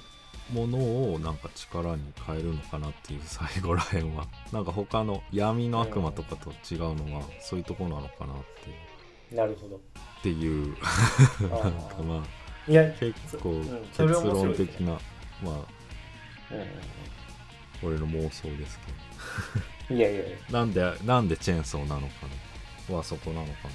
[0.51, 0.79] もの
[1.12, 4.27] をなんか力に変えるのかなっていう最後らへんは。
[4.51, 8.71] なんか他の闇の悪魔とかと違うのはそういうところなのかなって。
[8.71, 8.73] い
[9.33, 9.77] うなるほど。
[9.77, 9.81] っ
[10.23, 10.75] ていう。
[11.41, 14.93] あなんかーまあいや、結構うん結論的な、
[15.43, 16.61] まあうん。
[16.61, 16.67] うん
[17.83, 19.06] 俺の妄想ですけうん、
[19.91, 22.47] いやいやいや、どなんでなんでチェーンソーなのかな。
[22.95, 23.71] はそこなのかな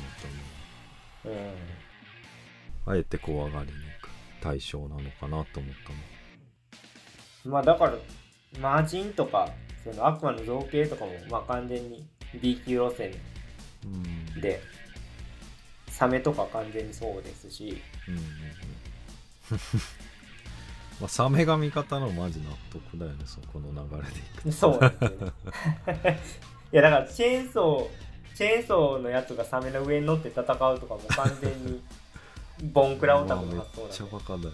[1.24, 1.38] と思う。
[1.38, 1.56] ん、う
[2.86, 4.10] あえて怖がりに行く
[4.42, 5.90] 対象なのかなと思った
[7.50, 7.54] の。
[7.54, 7.94] まあだから
[8.60, 9.50] マージンとか
[9.84, 12.06] その悪魔の造形とかもまあ完全に
[12.42, 13.14] B 級路線
[13.84, 14.42] うん。
[14.42, 14.62] で
[15.90, 17.82] サメとか完全にそうですし。
[18.08, 18.32] うんうんうん
[21.02, 24.52] まあサメが味方のマジ納得だよねそこの流れでいくと。
[24.52, 24.94] そうね。
[26.72, 31.84] いやだからチェーンソーチェーンソーのやつがサメの上に乗って戦うとかも完全に
[32.72, 34.50] ボンクラオタクの発想なんでちゃバカだよ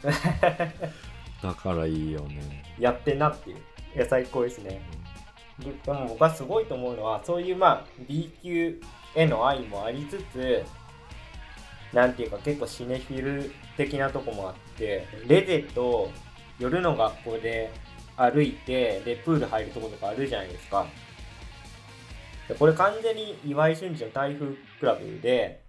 [0.00, 0.80] ね。
[1.42, 3.56] だからいいよねやってんなっていう。
[3.94, 4.80] いや最高ですね
[5.58, 8.80] ででも僕はすごいと思うのはそういうまあ B 級
[9.14, 10.64] への愛もありつつ
[11.92, 16.10] なんていうか結構シネフィル的なとこもあってレゼと
[16.58, 17.72] 夜の学校で
[18.16, 20.86] 歩いてでプール入るとことかあるじゃないですか。
[22.48, 25.62] でこれ完全に岩井俊二の台風クラブで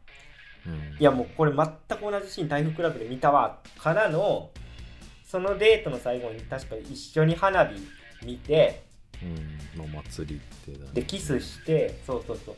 [0.65, 0.97] うん。
[0.99, 4.51] いやもうこれ全く同じシーン台風クラブで見たわからの
[5.25, 7.75] そのデートの最後に確か一緒に花火
[8.25, 8.84] 見て
[9.23, 9.81] うん。
[9.81, 10.91] の祭りってだね。
[10.93, 12.55] でキスしてそうそうそう。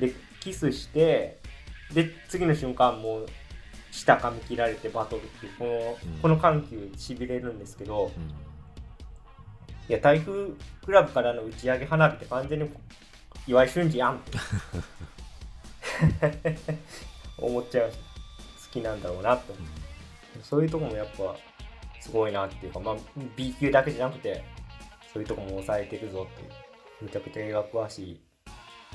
[0.00, 1.38] でキスして
[1.94, 3.26] で次の瞬間もう
[3.90, 6.18] 舌噛み切られてバトルっていうこの,、うん。
[6.20, 8.22] この緩急しびれるんですけどうん。
[9.88, 10.50] いや台風
[10.84, 12.70] クラブからの打ち上げ花火って完全に
[13.46, 14.38] 岩井俊二やんって。
[17.38, 17.96] 思っちゃうし
[18.68, 19.66] 好きなんだろうなと思う。
[20.42, 21.36] そういうとこもやっぱ
[22.00, 22.96] すごいなっていうか、まあ、
[23.36, 24.44] B 級だけじゃなくて
[25.12, 26.50] そういうとこも抑えてるぞっていう。
[27.02, 28.20] めちゃくちゃ映画詳しい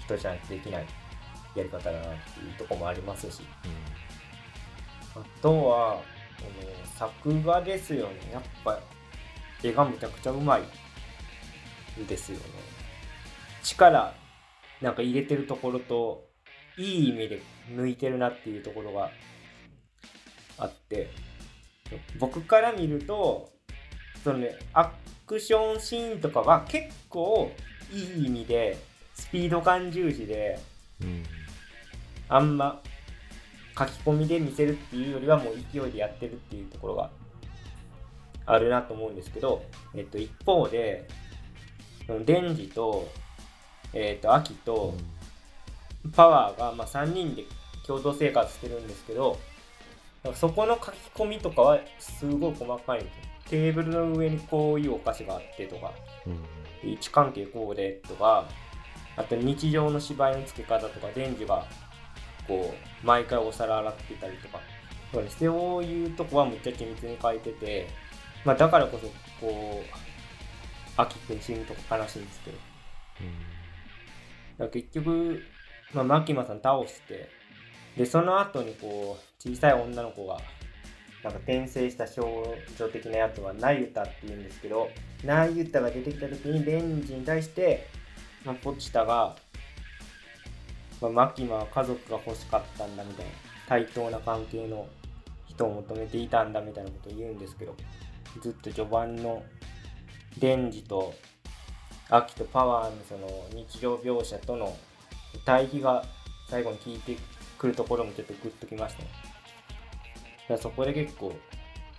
[0.05, 0.85] 人じゃないとできない
[1.55, 3.43] やり方だなっていうとこもありますし。
[5.15, 6.01] あとは
[6.37, 8.31] この作画ですよね。
[8.31, 8.79] やっぱ
[9.63, 10.63] 絵がむちゃくちゃうまい
[12.07, 12.43] ですよね。
[13.63, 14.13] 力
[14.81, 16.27] なんか入れてるところと
[16.77, 19.09] いい意味で抜いてるなっていうところが
[20.59, 21.09] あって
[22.19, 23.49] 僕から見ると
[24.23, 24.91] そのねア
[25.25, 27.51] クションシーンとかは結構
[27.91, 28.77] いい意味で
[29.15, 30.59] スピード感重視で
[31.01, 31.23] うん。
[32.29, 32.81] あんま
[33.77, 37.11] 書き込みで見せるっていうよりはもう勢いでやってるっていうところが
[38.45, 41.07] あるなと思うんですけど、えっと、一方で
[42.25, 43.07] デンジと,、
[43.93, 44.95] えっとアキと
[46.15, 47.43] パワーが、まあ、3人で
[47.85, 49.37] 共同生活してるんですけど
[50.33, 53.21] そこの書き込みとかはすごい細かいんですよ。
[53.49, 55.93] テーブルの上にこういうお菓子があってとか
[56.25, 56.89] うん。
[56.91, 58.45] 位置関係こうでとか
[59.17, 61.65] あと日常の芝居の付け方とかデンジが
[62.47, 64.59] こう毎回お皿洗ってたりとか
[65.11, 67.87] そうですそういうとこはむっちゃ緻密に書いてて、
[68.45, 69.07] まあ、だからこそ
[69.45, 72.57] こう秋くん死ぬとこ悲しいんですけど。
[72.57, 72.63] だ
[74.57, 75.41] から結局、
[75.93, 77.29] まあ、マキマさん倒して
[77.97, 80.37] でその後にこう小さい女の子が
[81.23, 84.89] なんか転生した少女的なやつはナユタっていうんですけど
[85.23, 87.87] ナユタが出てきた時にレンジに対して、
[88.47, 89.35] まあ、ポチタが、
[91.01, 93.31] まあ、マキマは家族が欲しかったんだみたいな
[93.67, 94.87] 対等な関係の
[95.45, 97.75] 人を求めていたんだみたいなことを言うんですけど
[98.41, 99.43] ずっと序盤の
[100.39, 101.13] デンジと
[102.09, 104.77] アキとパワーのその日常描写との
[105.43, 106.05] 対比が
[106.49, 107.17] 最後に効いて
[107.57, 109.09] くるところもちょっとグッときましたね。
[110.47, 111.33] だそこで結構、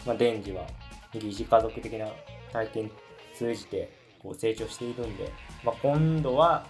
[0.07, 0.67] まあ、デンジは
[1.13, 2.07] 疑似家族的な
[2.51, 2.91] 体験
[3.35, 5.31] 通じてこう成長しているんで、
[5.65, 6.67] まあ、今度は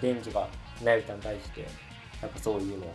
[0.00, 0.48] デンジが
[0.82, 1.66] ナユタに対して
[2.20, 2.94] なんかそういうのを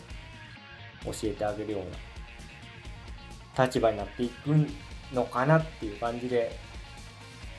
[1.05, 4.49] 教えてあげるような立場になっていく
[5.13, 6.51] のかなっていう感じで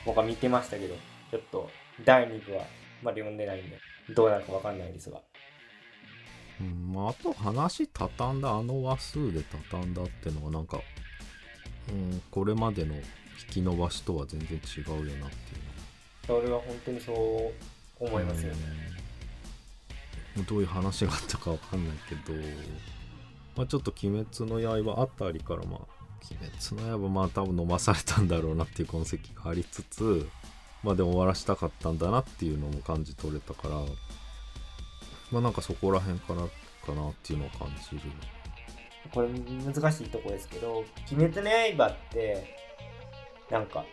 [0.05, 0.95] 僕は見てましたけど
[1.31, 1.69] ちょっと
[2.05, 2.63] 第2部は
[3.03, 3.77] まだ読んでないんで
[4.13, 5.19] どうなるかわかんないですが。
[6.59, 10.81] うんまあ、あと話畳んだあの話数で畳んだってのはなんか、
[11.89, 13.03] うん、これまでの引
[13.51, 15.66] き伸ばしとは全然違うよなっていう。
[16.27, 18.59] それは本当にそう思いますよね、
[20.37, 20.45] うん。
[20.45, 22.37] どういう話があったかわかんないけど、
[23.55, 25.79] まあ、ちょっと「鬼滅の刃」あたりからまあ
[26.29, 30.29] 「鬼滅の刃」まあ多分飲まされたんだろうなっていう痕跡がありつつ
[30.83, 33.75] まあでも終わらしたかったんだなっていうのも感じ取れたから
[35.31, 36.41] まあなんかそこら辺から
[36.85, 38.01] かなっていうのを感じる。
[39.13, 42.57] これ難しいとこですけど「鬼滅の刃」って
[43.49, 43.85] なんか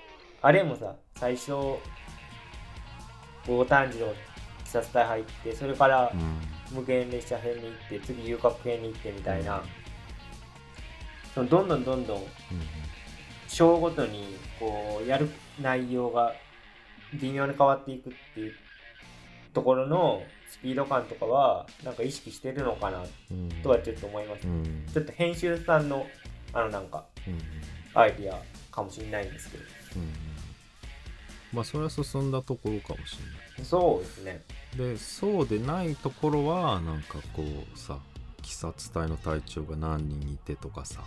[0.42, 1.52] あれもさ最初
[3.46, 4.16] 大炭治郎鬼
[4.64, 6.40] 殺隊入ってそれからうん。
[6.72, 9.62] 無限列車編に行って次遊郭編に行ってみたいな、
[11.34, 12.24] そのどんどんどんどんうん
[13.46, 15.28] 章ごとにこうやる
[15.60, 16.32] 内容が
[17.20, 18.54] 微妙に変わっていくっていう
[19.52, 23.48] ところのスピード感とかはなんか意識してるのかなうん。
[23.62, 24.86] とはちょっと思います、うん。
[24.92, 26.06] ちょっと編集さんの
[26.52, 27.38] あのなんかうん。
[27.96, 28.42] アイディア
[28.74, 29.64] かもしれないんですけど。
[29.96, 30.33] うん
[31.54, 33.24] まあそれは進んだところかもしれ
[33.58, 33.64] ない。
[33.64, 34.42] そうですね。
[34.76, 37.98] でそうでないところはなんかこうさ
[38.40, 41.02] 鬼殺隊の隊長が何人いてとかさ。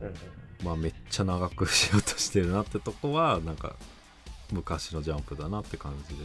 [0.00, 0.14] うんうん
[0.62, 3.76] まあめっちゃ長くしようとしてるなってとこはなんか
[4.52, 6.24] 昔のジャンプだなって感じで。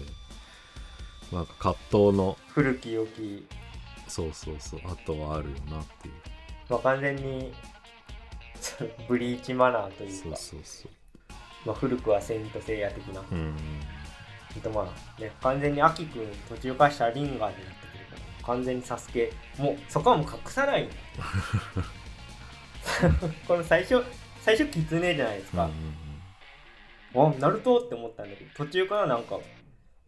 [1.32, 1.75] なんか葛
[2.10, 2.38] 藤の。
[2.49, 3.47] 古き良き、
[4.08, 4.82] そうそうそう。
[4.86, 6.13] あとはあるよなっていう。
[6.69, 7.54] まあ、完全に
[9.08, 10.91] ブリーチマナーというそうかそうそう
[11.65, 13.56] まあ、古くはセイントセイヤ的な、うん。
[14.62, 20.95] とまあね完全にアキくん途中からシャリンガーになってくるから完全にサスケもうそこはもう隠さないんだ
[23.47, 24.04] この最初
[24.41, 29.39] 最初キツネじゃないですうんうんか、あナルトって思ったんだけど途中からなんか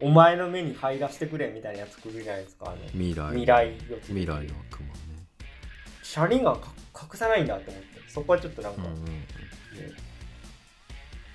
[0.00, 5.26] お前の目に入らせてくれみたいなやつ来るじゃないですか未来未来予知未来の悪魔ね。
[6.04, 6.70] シャリンガーか
[7.02, 7.88] 隠さないんだって思って。
[8.08, 9.04] そこはちょっとなんか、うんうん。
[9.04, 9.12] ね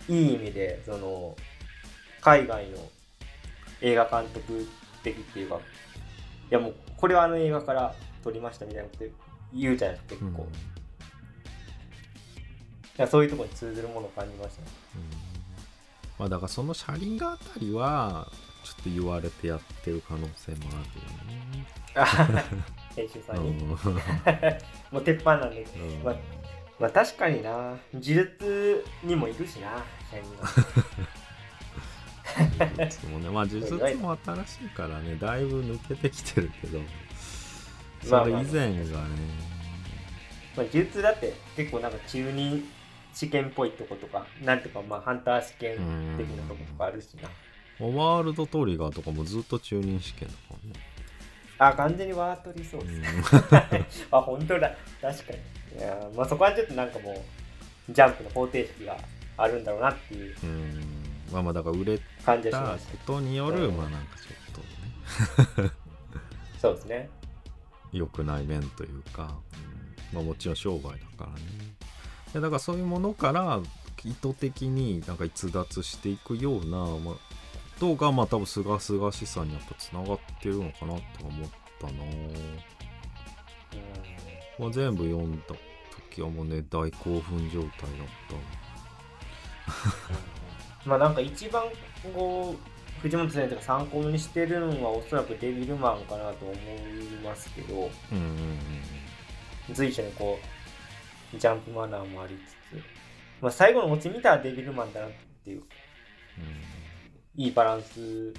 [0.09, 1.35] いい意味でその
[2.21, 2.77] 海外の
[3.81, 4.67] 映画監督
[5.03, 5.59] 的っていうかい
[6.49, 9.05] やもうこれはあの映画から撮りましたみたいなこと
[9.53, 10.33] 言うじゃないですか結うん。
[10.33, 10.45] 構、い
[12.97, 14.67] やそういうところに通ずるものを感じましたね。
[16.19, 18.27] まあだからその車輪があたりは
[18.63, 20.71] ちょっと言われてやってる可能性もあ
[21.95, 22.63] るよね。
[22.95, 23.67] 編集さうんに、ん。
[24.91, 25.65] もう鉄板なんで、
[26.03, 26.15] まあ、
[26.79, 27.77] まあ確かにな。
[27.93, 30.41] 呪術にもいるしなシャイニー
[32.59, 36.79] が呪術もねまあ呪術も新しいからねだいぶ抜けてきてるけど。
[38.03, 39.53] それ以前がね。
[40.55, 42.63] まあ、呪術だって結構なんか中二
[43.13, 45.77] 試験っぽいとことかなんていうかまあハンター試験
[46.17, 47.29] 的なとことかあるしな。
[47.79, 50.75] ワールドトリガーとかもずっと中任試験だからね。
[51.57, 52.87] あ完全にワートリそうで
[53.89, 54.75] す、 あ本当だ。
[55.01, 55.39] 確かに
[55.77, 58.97] いやーまあそこはちょっとなんかもうジャンプの方程式が
[59.37, 60.49] あるんだろうなっていううん。
[60.49, 60.83] うん
[61.31, 63.77] まあまあだから売れたことによるうん。
[63.77, 65.71] まあなんかちょっとね。
[66.61, 67.09] そうですね。
[67.91, 69.35] 良くない面というか、
[70.11, 70.17] うん。
[70.17, 71.41] まあもちろん商売だからね。
[72.33, 73.59] でだからそういうものから
[74.03, 77.15] 意図的になんか逸脱していくような、まあ、
[77.83, 81.93] ことがまあ多分すがすがしさにやっぱつながってるのかなとは思ったな
[84.59, 85.55] まあ、全部読んだ
[86.11, 87.71] 時はもうね大興奮状態だっ
[90.85, 90.89] た。
[90.89, 91.63] まあなんか一番
[92.13, 96.57] こう藤本先生が参考にしてるのはおそらくデビルマンかなと思い
[97.23, 98.59] ますけどうんうん
[99.73, 100.39] 随所にこ
[101.33, 102.81] うジャンプマナーもありつつ、
[103.41, 105.09] まあ、最後のオチ見たらデビルマンだなっ
[105.43, 105.63] ていう
[107.35, 108.33] いいバランス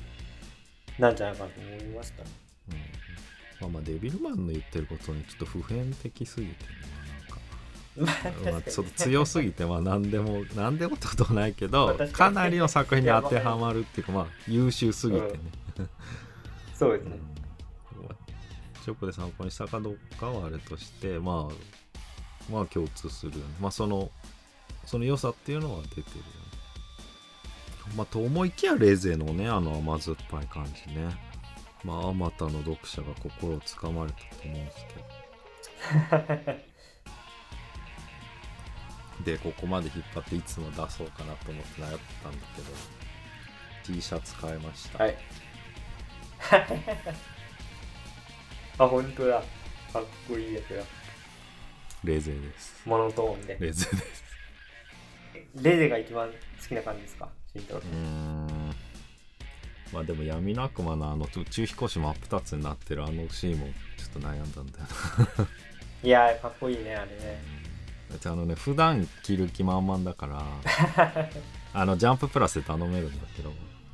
[0.98, 2.22] なんじゃないかなと思いました。
[2.22, 2.26] う
[2.74, 2.93] ん
[3.64, 6.68] まあまあデビルマンの言ってることにちょっと普遍的すぎてね
[7.96, 8.74] まあまあなんか、まあ、確かに。
[8.74, 15.38] ちょっと強すぎてまあ何でも何でもってことはないけまどかなりの作品に当てはまるっていうかまあ優秀すぎてね、
[15.78, 15.88] うん。
[16.74, 17.16] そうですね。
[18.02, 18.14] まあ
[18.84, 23.32] チョコで参考にしたかどうかはあれとしてまあまあ共通する。
[23.32, 24.10] よねまあその
[24.84, 26.22] その良さっていうのは出てるよね。
[27.96, 31.33] まあと思いきやレゼのねあの甘酸っぱい感じね
[31.84, 36.64] まああまたの読者が心をつかまれたと思うんですけど。
[39.24, 42.68] でここまで引っ張っていつも出そうかなと思って悩ってたんだけど
[43.84, 45.16] T シャツ買いました、はい。
[48.78, 49.42] あ本当だ。
[49.92, 50.82] かっこいいやつだ。
[52.02, 52.82] レゼです。
[52.86, 53.56] モノトーンで。
[53.60, 54.24] レゼです。
[55.54, 56.36] レゼが一番好
[56.68, 57.28] きな感じですか？
[57.52, 58.63] 慎太郎うーん
[59.92, 63.66] まあでも闇の悪魔のあの宇宙飛行士真っ二つになってるあのシーンも
[63.96, 64.86] ちょっと悩んだんだよ
[65.38, 65.48] な。
[66.02, 67.42] いやーかっこいいねあれね。
[68.10, 70.42] だってあのね普段着る気満々だから
[71.72, 73.52] あのジャンププラスで頼めるんだけど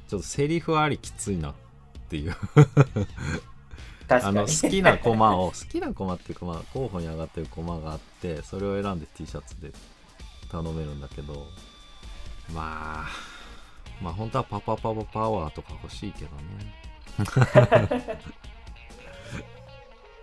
[0.08, 1.54] ちょっとセリフありきついなっ
[2.08, 2.36] ていう。
[4.12, 9.70] あの好きなコマを好きなコマっていうかまあ候補に上がってるコマがあってそれを選んで T シャツで
[10.50, 11.46] 頼めるんだけど
[12.52, 13.29] まあ
[14.00, 16.42] まあ本当はパパパパパワーとか欲しいけどね。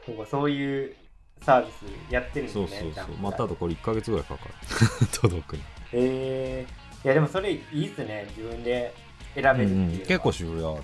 [0.06, 0.96] そうかそういう
[1.42, 2.94] サービスやってるんですそねうそうそう。
[2.94, 4.54] ちゃんとまたあとこれ1ヶ月ぐらいかかる。
[5.22, 5.64] 届くに、
[5.94, 8.94] えー、いやでもそれいいっすね自分で
[9.36, 10.84] 選べるっていうのは、結構種類ある。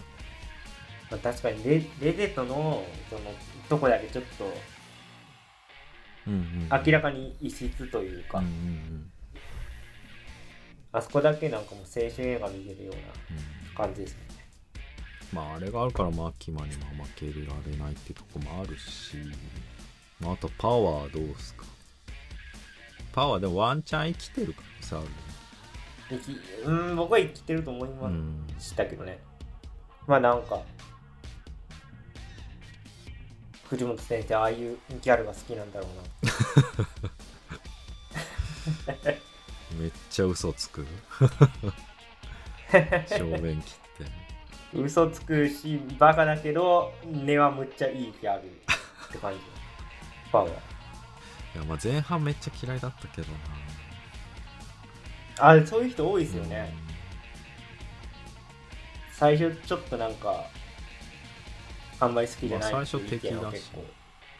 [1.12, 3.22] まあ、確かにレレゼットのその
[3.70, 4.54] とこだけちょっと
[6.28, 6.70] うんうん。
[6.86, 9.13] 明らかに異質というか、うんうんうん
[10.94, 13.02] あそこだけなんかもう青春映画見てるよううん。
[13.02, 13.04] な
[13.76, 14.20] 感じですね。
[15.34, 17.32] まああれがあるからマキマにも負けら
[17.66, 19.18] れないってとこもあるし、
[20.20, 21.66] まあ、あとパワーどうすか。
[23.12, 24.62] パワーでもワンチャン生きてる可
[24.96, 25.08] 能性
[26.16, 29.20] あきうん僕は生きてると思いまうんしたけどね、
[30.08, 30.62] まあなんか
[33.70, 35.90] 藤本先生ああいうギャルが好きなんだろう
[39.08, 39.14] な
[39.80, 40.86] めっちゃ嘘つく。
[43.08, 44.08] 正面切っ
[44.74, 44.78] て。
[44.78, 48.50] 嘘つくしバカだけど根はむっちゃいいギャルっ
[49.12, 49.40] て感じ。
[50.32, 50.54] パワーい
[51.56, 53.28] やまあ前半めっちゃ嫌いだったけど
[55.38, 55.54] な。
[55.60, 56.72] あそういう人多いですよね、
[59.12, 60.46] 最初ちょっとなんか
[62.00, 63.54] あんまり好きじゃないまあ最初敵だし。
[63.54, 63.84] 結構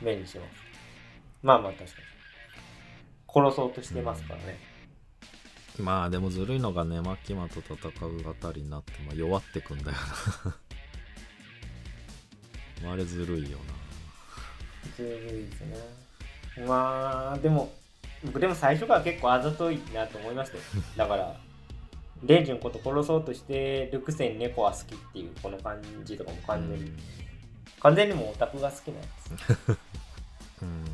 [0.02, 0.54] 目にします。
[1.42, 1.92] まあまあ確かに。
[3.46, 4.73] 殺そうとしてますからね、うん
[5.80, 9.98] まあでもずるいのがねマキマと戦うあたりになって、まあ、弱ってくんだよ
[12.84, 12.92] な。
[12.92, 13.58] あれずるいよ
[14.98, 15.78] ずるいですね。
[16.68, 17.74] まあでも
[18.26, 20.64] 僕でも最初から結構あざといなと思いましたよ。
[20.96, 21.36] だから
[22.24, 26.92] レンジのこと殺そうとしてるくせに猫は好きっていうこの感じとかもな完全に、
[27.80, 29.32] 完全にもうオタクが好きなんです
[30.62, 30.86] うん、うん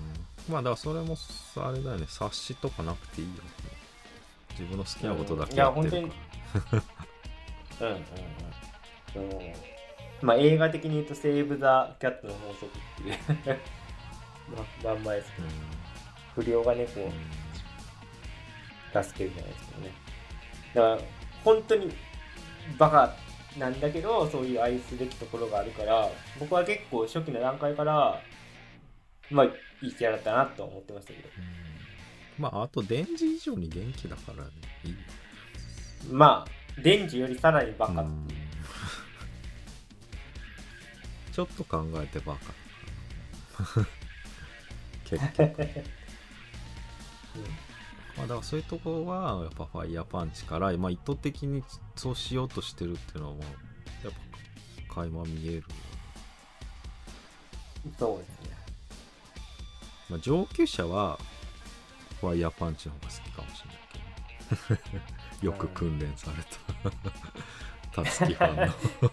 [0.49, 1.15] まあだからそれも
[1.57, 2.05] あれだよね。
[2.09, 3.68] 察しとかなくていいよね
[4.60, 8.01] 自分の好きなことだけやってるから、うんい
[9.16, 9.53] うんうんうんうん。
[10.22, 13.16] まあ映画的に言うとセーブ・ザ・キャットの法則っていう
[14.53, 15.47] まあ頑張りですけど
[16.36, 17.12] 不良が猫を
[19.01, 19.91] 助けるじゃないですけどね。
[20.74, 20.99] だから
[21.45, 21.95] 本当に
[22.78, 23.16] バカ
[23.57, 28.22] なんだけどそういう愛すべきところがあるから僕は結構初期の段階から
[29.32, 31.30] まあいいキャラだったなとは思ってましたけど。
[31.38, 31.68] うん
[32.40, 34.50] まああとデンジ以上に元気だからね。
[34.86, 34.92] いい。
[34.92, 34.98] よ
[36.12, 37.94] まあデンジよりさらにバカ。
[37.94, 38.08] ってうん。
[38.08, 38.40] いう
[41.34, 42.54] ちょっと考えてバカ。
[45.06, 45.68] 結局。
[48.18, 51.64] まあだからそういうところはやっぱファイヤーパンチから、まあ、意図的に
[51.96, 53.48] そうしようとしてるっていうのはまあ
[54.06, 54.14] やっ
[54.90, 55.64] ぱ垣間見える。
[57.98, 58.58] そうですね。
[60.10, 61.20] まあ、上級者は
[62.20, 65.45] ファイヤーパンチの方が好きかもしれないけど。
[65.47, 66.43] よく訓練され
[67.93, 68.03] た。
[68.03, 68.55] たつきファン
[69.01, 69.11] の。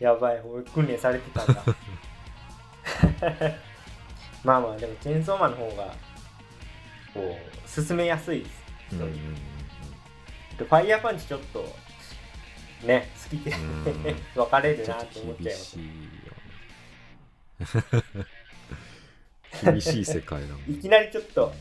[0.00, 1.64] やばい俺訓練されてたんだ。
[4.44, 5.94] まあまあでもチェーンソーマンの方が
[7.14, 8.64] こう進めやすいです。
[8.92, 9.54] うんうんうん
[10.58, 11.64] でファイヤーパンチちょっと
[12.84, 13.50] ね好きで。
[13.50, 13.82] うん。
[14.34, 15.76] 分かれるなって思っちゃいます。
[15.76, 15.90] 厳し
[17.80, 18.24] いよね。
[19.62, 21.52] 厳しい世界だもんいきなりちょっと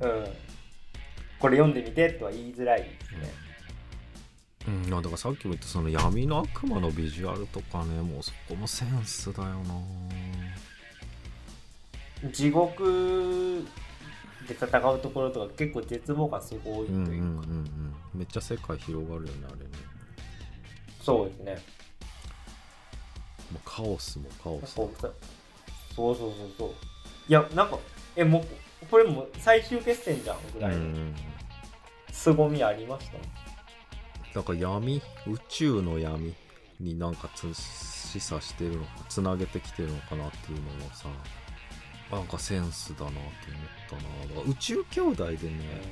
[0.00, 0.26] うん。
[1.38, 3.32] これ読んでみてとは言いづらいですね、
[4.66, 9.74] うん、だからさっきも言ったその闇の悪魔のビジュアルとかねもうそこもセンスだよな。
[12.32, 13.64] 地獄
[14.48, 17.94] で戦うところとか結構絶望感すごいとうんうんうんいうん。
[18.14, 19.64] めっちゃ世界広がるよねあれね。
[21.00, 21.62] そうですね。
[23.52, 25.14] もうカオスもカオスそうそう
[25.94, 26.70] そうそうそう。
[27.28, 27.78] いやなんか
[28.16, 28.44] えもう
[28.90, 31.14] これもう最終決戦じゃんぐうらいのん。
[32.12, 33.20] 凄みありましたね
[34.34, 36.34] なんか闇宇宙の闇
[36.80, 41.08] になんかつ示唆してるのかつなげてきてるのかなっていうのもさ
[42.10, 44.50] なんかセンスだなと思ったな。
[44.50, 45.82] 宇宙兄弟でね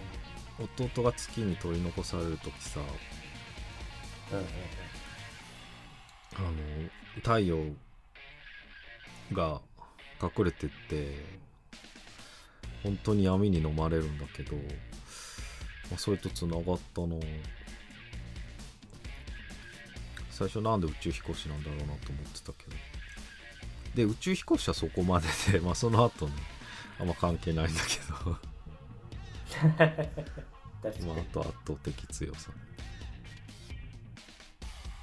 [0.78, 2.80] 弟が月に取り残される時さ
[4.32, 4.46] うんうん。
[6.38, 6.52] あの
[7.16, 7.58] 太陽
[9.32, 9.60] が
[10.22, 11.24] 隠れてって
[12.86, 14.62] 本当に闇に飲まれるんだけど、ま
[15.96, 17.16] あ、それとつながったな
[20.30, 21.98] 最初なんで宇宙飛行士なんだろうなと思っ
[22.32, 22.72] てたけど。
[23.96, 26.34] で宇宙飛行士はそこまでで、 まあ、その後ね
[27.00, 28.30] あんま関係ないんだけど、
[31.06, 32.50] まあ、あにと圧倒的強さ。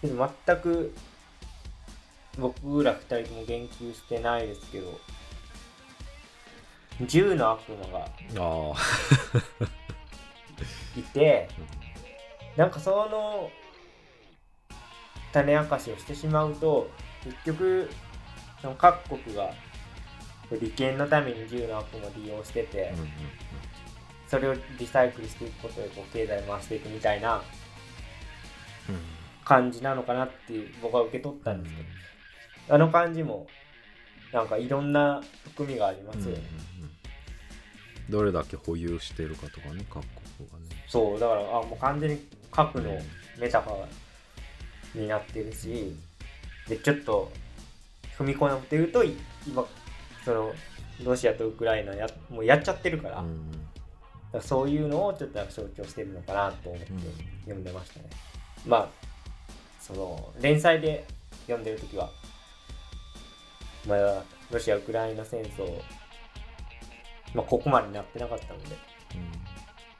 [0.02, 0.94] けど全く
[2.38, 5.00] 僕ら二人とも言及してないですけど
[7.08, 8.08] 銃の悪魔が
[10.97, 11.47] いて
[12.56, 13.49] なんかその
[15.32, 16.89] 種明かしをしてしまうと
[17.24, 17.89] 結局
[18.62, 19.51] その各国が
[20.62, 22.93] 利権のために銃の悪魔を利用してて、
[24.28, 27.41] それをリサイクルしていくことでこう経済を回していくみたいな
[28.88, 29.14] うん。
[29.45, 31.82] 感じなのかなっていう僕は受け取ったんですけ
[32.70, 33.47] ど、あの感じも
[34.32, 36.39] なんかいろんな含みがありますよね、うんうんう
[36.70, 36.73] ん
[38.10, 40.01] どれだけ保有してるかとかね各
[40.38, 40.84] 国がね。
[40.88, 42.91] そうだからあもう完全に核の
[43.39, 45.95] メタファーになってるし
[46.68, 47.32] でちょっと
[48.18, 49.16] 踏み込んで言うとい
[49.47, 49.66] 今
[50.24, 50.54] その
[51.04, 53.51] ロシアとウクライナやもうやっちゃってるから,、だうん。
[54.32, 56.99] からそういうのをちょっと象徴してるのかなと思ってうん。
[57.41, 58.06] 読んでましたね、
[58.66, 58.89] まあ
[59.82, 61.06] その連載で
[61.47, 62.10] 読んでる時は
[63.88, 65.68] まだロシア・ウクライナ戦争、
[67.34, 68.76] まあ、ここまでなってなかったので。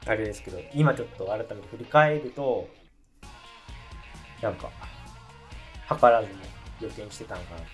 [0.06, 2.68] あれですけど今ちょっと改めて振り返ると
[4.42, 4.70] なんか
[5.90, 6.34] 図らずも
[6.82, 7.66] 予見してたのかなと。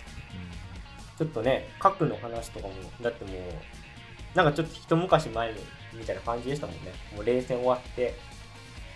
[1.17, 5.53] ちょっとね核の話とかもだってもうなんかちょっと一昔前
[5.93, 6.93] みたいな感じでしたもんね。
[7.15, 8.13] もう冷戦終わって。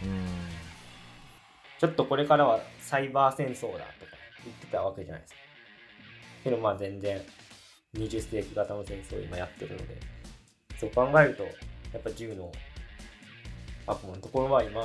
[0.04, 0.10] うん。
[0.10, 0.18] うん
[1.84, 4.12] ちょっとこれからはサイバー戦争だとか
[4.46, 5.40] 言ってたわけじゃないですか。
[6.46, 7.22] けどまあ全然
[7.96, 9.98] 20世紀型の戦争を今やってるので
[10.80, 11.50] そう考えるとや
[12.00, 12.52] っぱ銃の
[13.86, 14.84] 悪魔のところは今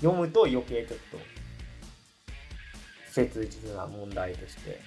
[0.00, 1.18] 読むと余計ちょっと
[3.10, 4.80] 切実な問題として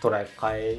[0.00, 0.78] 捉え返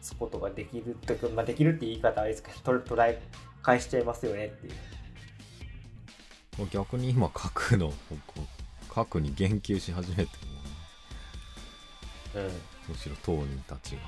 [0.00, 3.22] すことができるというか、まあ、できるって言い方はあれですけどと捉え
[3.62, 4.72] 返しちゃいますよねっていう。
[6.58, 7.94] もう逆に今核のこ
[8.36, 8.40] う
[8.92, 10.28] 核に言及し始めてる
[12.34, 12.52] もんね。
[12.88, 12.92] うん。
[12.92, 13.98] むしろ当人たちが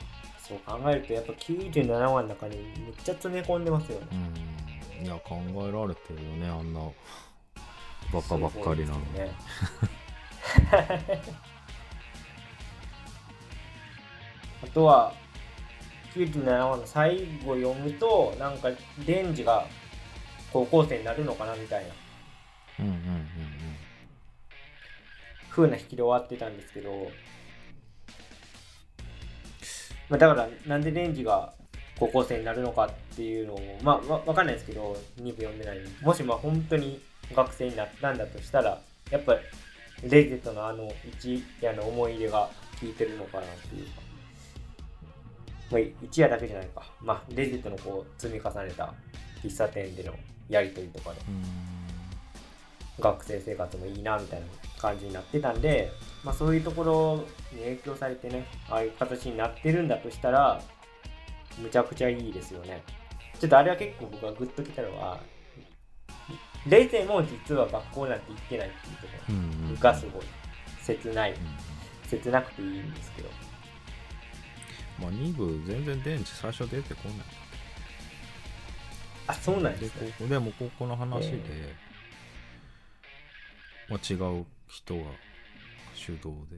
[0.47, 2.66] そう考えるとやっぱ97話の中にめっ
[3.03, 4.07] ちゃ詰め込んでますよね。
[4.12, 4.14] う
[5.03, 6.80] んいや考えられてるよねあんな
[8.12, 9.32] バカばっかりなのね。
[14.62, 15.12] あとは
[16.14, 18.70] 97話の最後読むとなんか
[19.05, 19.66] デンジが
[20.53, 21.95] 高校生になるのかなみたいな
[22.80, 23.24] うんうんうん
[25.51, 26.90] 風な引きで終わってたんですけど、
[30.09, 31.53] まあ、だからなんでデンジが
[31.99, 37.01] 高校生になるのかっていうのをまあわわかんないですけど2部読んでないもしまあ本当に
[37.35, 38.81] 学生になったんだとしたら
[39.11, 39.41] やっぱり
[40.11, 42.51] レイゼットのあの一夜の思い入れが
[42.81, 43.91] 効いてるのかなっていうか、
[45.71, 46.83] まあ、一夜だけじゃないか。
[47.01, 48.93] まあレイゼットのこう積み重ねた
[49.43, 50.13] 喫茶店での
[50.49, 51.21] やり取りとかで。
[51.29, 51.65] うん。
[53.01, 54.47] 学生生活もいいなみたいな
[54.79, 55.91] 感じになってたんで、
[56.25, 57.16] まあ、そういうところ
[57.53, 60.61] に影響されてねああいう形になってるんだとしたら
[61.59, 62.83] むちゃくちゃいいですよね。
[63.39, 65.20] ちょっとあれは結構僕はグッときたのは
[66.66, 69.75] レイゼも実は学校なんて行ってないっていうとこうんうんうん。
[69.75, 70.22] ろがすごい
[70.83, 71.33] 切ない。
[71.33, 71.37] うん
[72.07, 73.31] 切なくていいんですけど。
[75.01, 77.16] まあ2部全然電池最初出てこない。
[79.27, 80.29] あそうなんでですね。
[80.29, 81.75] でもここの話で、え。
[83.89, 85.03] まあ、違う人が
[85.95, 86.57] 主導で。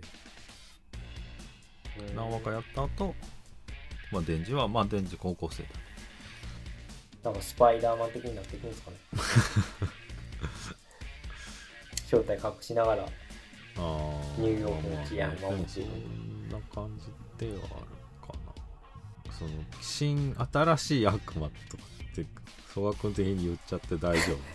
[2.09, 3.15] うん何話かやった後、
[4.13, 5.69] まあデンジはまあデンジ高校生だ。
[7.25, 8.97] なんかスパイダーマン的になっていくんですかね。
[12.07, 13.11] 正体隠しながらああ
[14.39, 17.07] ニューヨークの治安を守ってそんな感じ
[17.47, 17.71] ではある
[18.27, 18.33] か
[19.27, 19.33] な。
[19.33, 19.51] その
[19.83, 21.83] 新新しい悪魔とか
[22.13, 22.25] って
[22.73, 24.37] 曽我君的に言っちゃって大丈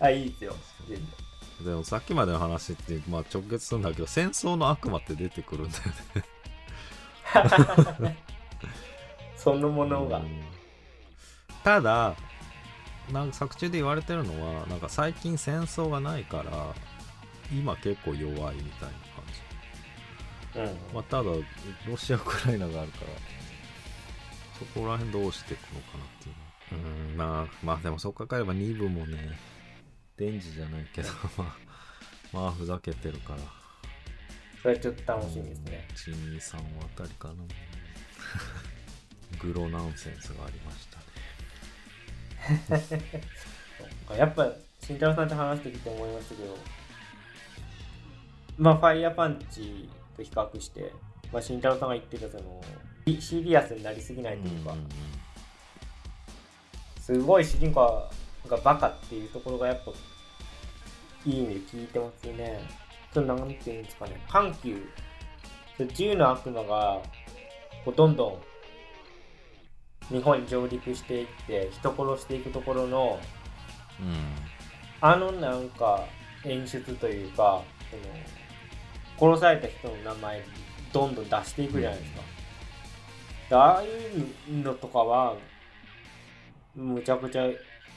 [0.00, 0.56] あいいですよ。
[0.88, 1.06] 全然。
[1.06, 1.31] 夫
[1.62, 5.84] でもさっきまでの話って、まあ、直結するんだけど戦争の悪魔って出てくるんだよ
[8.00, 8.16] ね。
[9.36, 10.40] そのものが、うん。
[11.64, 12.14] ただ
[13.10, 16.74] なんか作中で言われてるのはなんか最近戦争がないから
[17.52, 18.94] 今結構弱いみたいな
[20.60, 20.72] 感じ。
[20.72, 20.94] うん。
[20.94, 21.30] まあ、ただ
[21.88, 23.06] ロシア・ウクライナがあるから
[24.58, 26.52] そこら辺どうしていくのかなっていうのは。
[26.72, 29.38] うんまあまあでもそう考えれば2部もね
[30.22, 31.56] 電磁じゃないけどまあ
[32.32, 33.40] まあふざけてるから。
[34.62, 35.88] それはちょっと楽しみですね。
[35.96, 36.60] 123あ
[36.96, 37.34] たりかな。
[39.42, 40.98] グロナンセンスがありました。
[42.76, 43.20] ね
[44.16, 46.56] やっぱ慎太郎さんと話してきて思いましたけど
[48.56, 50.92] まあファイヤーパンチと比較して、
[51.32, 52.62] まあ、慎太郎さんが言ってたその
[53.06, 54.88] シシリアスになりすぎないというか、うんうん。
[57.00, 58.08] すごい主人公
[58.48, 59.92] がバカっていうところがやっぱ
[61.24, 62.60] いい意味で効いてますね。
[63.12, 64.20] それなんていうんですかね。
[64.28, 64.88] 緩急。
[65.76, 67.02] それ銃の悪魔が
[67.84, 68.40] こうどんど
[70.10, 73.18] ん日本に上陸していって人殺していくところの
[74.00, 74.14] うん
[75.00, 76.04] あのなんか
[76.44, 77.62] 演出というか
[79.18, 80.42] その殺された人の名前
[80.92, 82.22] どんどん出していくじゃないですか。
[83.48, 83.86] でああい
[84.50, 85.34] うのとかは
[86.74, 87.48] むちゃくちゃ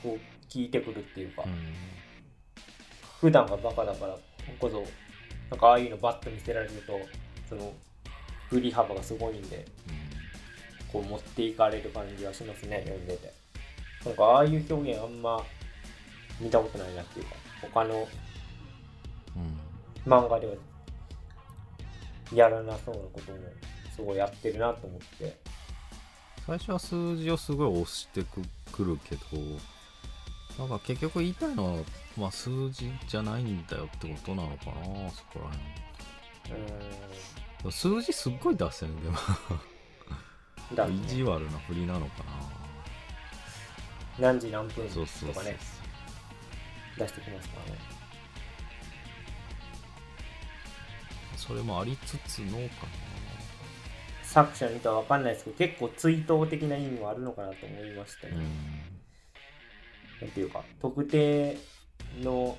[0.02, 0.20] こう
[0.52, 1.52] 聞いてくるっていうか、うん
[3.26, 4.16] 普段がバカだから
[4.60, 4.84] こそ
[5.50, 7.00] なんかああいうのバッと見せられると
[7.50, 7.74] その
[8.52, 9.66] 振り幅がすごいんで
[10.94, 13.34] こう持っていかれる感じはしますね読んでて。
[14.06, 15.44] なんかああいう表現あんま
[16.40, 18.08] 見たことないなっていうか他の
[19.36, 20.12] うん。
[20.12, 20.54] 漫画では
[22.32, 23.40] やらなそうなことも
[23.96, 25.36] すごいやってるなと思って。
[26.46, 29.22] 最初は数字をすごい押してくくるけど
[30.58, 31.84] なんか結局言いたいのは、
[32.18, 39.18] まあ、数字じゃないんだよってことなのかなそこらう辺数字すっごい出せんでも。
[40.90, 42.24] 意地悪な振りなのか
[44.18, 45.58] 何時何分なそうそうそうとかね
[46.98, 47.80] 出してきますからね。
[51.36, 52.88] それもありつつのか
[54.24, 58.85] 作者の意図は分かんないですけど結構追悼的な意味もあるのかなと思いましたね、なうん
[60.22, 61.58] なんていうか特定
[62.22, 62.58] の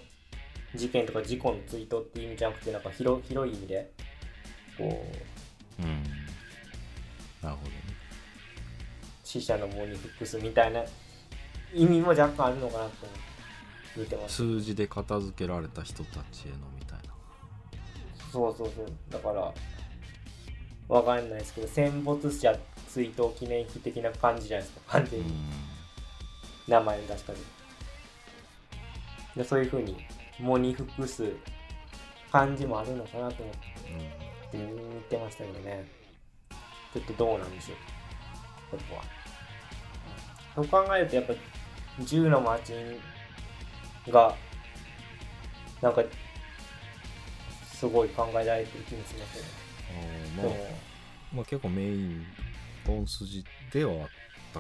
[0.75, 3.91] 事件とか事故の追悼っていう意味じゃなくてなんか広広い意味で。
[4.77, 4.85] こ
[5.79, 6.03] ううん。
[7.43, 7.77] なるほどね。
[9.25, 10.83] 死者の喪に服すみたいな
[11.75, 13.17] 意味も若干あるのかなと思っ
[13.95, 14.37] て見てます。
[14.37, 17.15] 数字で片付けられた人たちへのみたいな。
[18.31, 19.55] そうそうそうだから
[20.89, 25.27] わかんないですけど戦没者追悼記念碑的な感じじゃないですか完全に
[26.69, 27.35] 名前の出し方
[29.37, 29.97] でそういうふうに
[30.41, 31.33] 喪に服す
[32.33, 33.55] 感じもあるのかなと思っ
[34.51, 35.87] て見てましたけどね。
[36.93, 37.77] ちょっとどうなんでしょう。
[38.79, 39.03] ここは。
[40.55, 41.35] そう考えるとやっぱ
[42.01, 44.35] 銃のマーチンが
[45.83, 46.03] なんか
[47.73, 49.51] すごい考えられてる気もしますよね
[50.39, 50.53] うん、あ
[51.37, 52.27] まあ結構メイン
[52.87, 54.09] 本筋ではあっ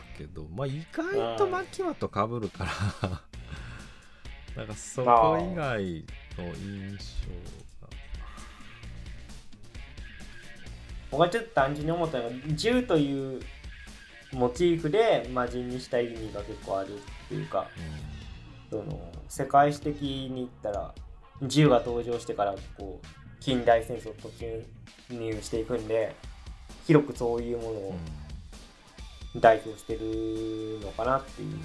[0.01, 3.22] たけどまあ意外と牧間と被るから
[4.57, 5.82] なんかそこ以外
[6.38, 7.88] の印象が。
[11.11, 13.40] 僕はちょっと単純に思ったのが銃という
[14.32, 17.68] モチーフで魔人にした意味が結構あるっていうか
[18.70, 20.94] その世界史的に言ったら
[21.42, 23.07] 銃が登場してからこう
[23.40, 24.64] 近代戦争突
[25.11, 26.14] 入していくんで
[26.86, 27.76] 広くそういうものうん。
[27.86, 28.26] を
[29.41, 31.59] 代表してるのかなっていう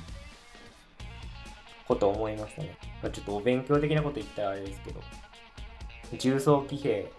[1.88, 5.02] ことを思いましたね、まあ、ちょっとお勉強的なこと言ったらあれですけど。
[6.18, 7.10] 重装騎兵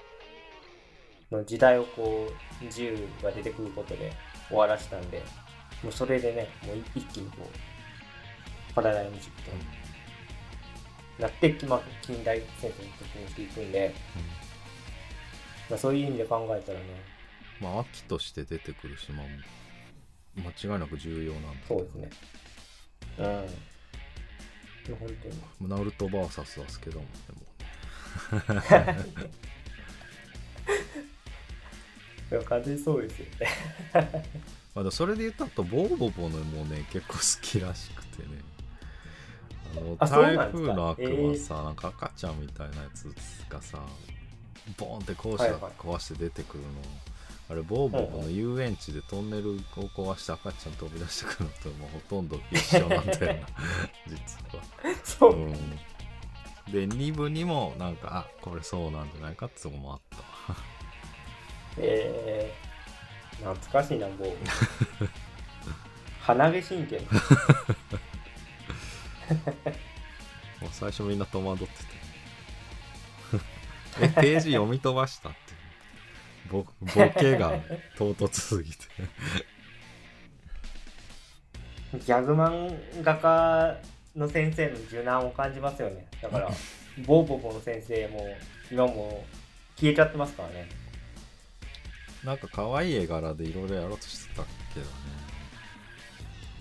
[1.30, 4.12] の時代をこう銃が出てくることで
[4.48, 5.22] 終わらしたんで
[5.82, 9.59] もうそれでねもう一気にこうパラダイムシフトに
[11.18, 13.94] なって、まあ、近代戦争に突入していくんで、
[15.70, 16.84] まあ、そういう意味で考えたらね。
[17.61, 19.28] まあ秋として出てくる島も
[20.36, 22.10] 間違いなく重要なんだそうですね。
[23.18, 23.24] うん。
[23.24, 25.08] でも本
[25.58, 25.70] 当に。
[25.70, 27.10] ナルト VS はスケだもんね。
[27.36, 27.52] も
[32.30, 33.48] でも完全にそうですよね。
[34.74, 38.28] まあ、でもそれで言ったとボーボボのもね結構好きらしくてね。
[39.74, 43.04] あの台風の悪魔さ、なんか赤ちゃんみたいなやつ
[43.48, 43.82] がさ
[44.76, 45.72] ボーンって校舎はいはい。
[45.78, 46.68] 壊して出てくるの、
[47.49, 53.47] あれボーボボの遊園地でトンネルを壊して赤ちゃん飛び出してくるのともうほとんど一緒なんだよな
[54.07, 54.64] 実は。
[55.05, 55.53] そう、うん、
[56.72, 60.16] で2部にもなんかあこれそうなんじゃないかってとこもあった。
[61.78, 64.36] えー、懐かしいなもう
[66.22, 67.01] 鼻毛神経。
[70.61, 71.84] もう最初みんな戸惑ってて。
[74.01, 75.51] えページ読み飛ばしたって
[76.51, 76.86] ボボ
[77.18, 77.53] ケが
[77.97, 78.76] 唐突すぎて。
[81.99, 83.76] ギャグ漫画家
[84.16, 86.07] の先生の受難を感じますよね。
[86.20, 86.51] だから
[87.07, 88.26] ボーボボの先生も
[88.70, 90.68] 今もう消えちゃってますからね。
[92.24, 94.43] なんか可愛い絵柄でいろいろやろうとしてた
[94.74, 94.93] けどね。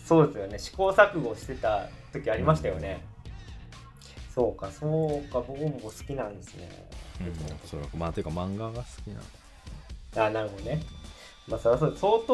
[0.04, 0.60] そうですよね。
[0.60, 3.02] 試行錯誤してた時ありましたよね、
[4.34, 4.86] そうかそ
[5.26, 6.70] うかボーボボ好きなんですね、
[7.22, 9.22] うんそれはまあていうか漫画が好きなの
[10.16, 10.82] あなるほどね。
[11.47, 12.34] まあそれはそう相当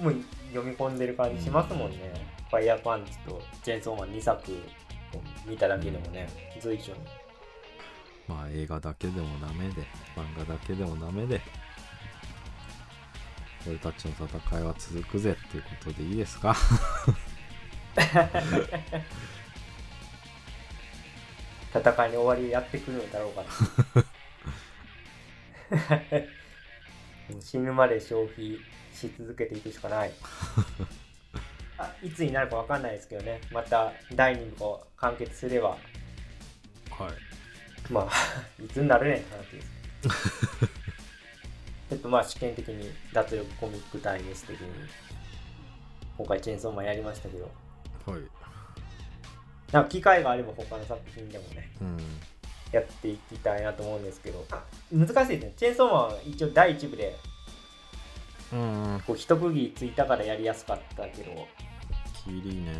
[0.00, 0.14] もう
[0.52, 2.12] 読み込んでる感じしますもんね、
[2.50, 4.56] ファイヤーパンチとチェーンソーマン2作を
[5.46, 6.28] 見ただけでもね
[6.60, 6.98] 随所に。
[8.28, 9.82] まあ映画だけでもダメで
[10.16, 11.40] 漫画だけでもダメで
[13.66, 16.54] 俺たちの戦いは続くぜっていうことでいいですか？
[21.72, 23.42] 戦いに終わりやってくるんだろうか
[25.70, 26.02] な
[27.40, 28.58] 死ぬまで消費
[28.92, 30.12] し続けていくしかない。
[31.78, 33.40] あいつになるか分かんないですけどね。
[33.50, 35.70] また第2部が完結すれば。
[35.70, 37.92] はい。
[37.92, 38.08] まあ
[38.62, 39.70] いつになるねんって話です。
[41.90, 44.68] ちょっとまあ試験的に脱力コミックタイムス的に
[46.16, 47.50] 今回チェーンソーマンやりましたけど。
[48.06, 48.20] はい。
[49.72, 51.72] なんか機会があれば他の作品でもね。
[51.80, 51.98] うん
[52.72, 54.44] やっていきたいなと思うんですけど。
[54.92, 55.52] 難しいですね。
[55.56, 57.16] チェーンソーマンは一応第1部で
[58.52, 61.46] うんこう一区切りついたからやりやすかったけど。
[62.24, 62.72] キリね。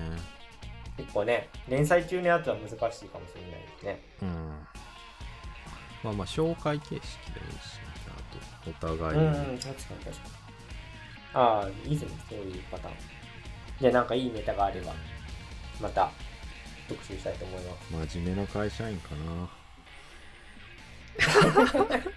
[0.97, 4.01] 結構ね連載中のやつは難しいかもしれないですね。
[4.22, 4.28] うん。
[6.03, 9.18] まあまあ紹介形式でもいいし、ね、あとお互い。
[9.18, 10.14] に、うんうん確かに確かに。
[11.32, 12.95] ああいいですねそういうパターン。
[13.80, 14.93] じゃあなんかいいネタがあれば
[15.80, 16.11] また
[16.88, 18.14] 特集したいと思います。
[18.14, 19.11] 真面目な会社員か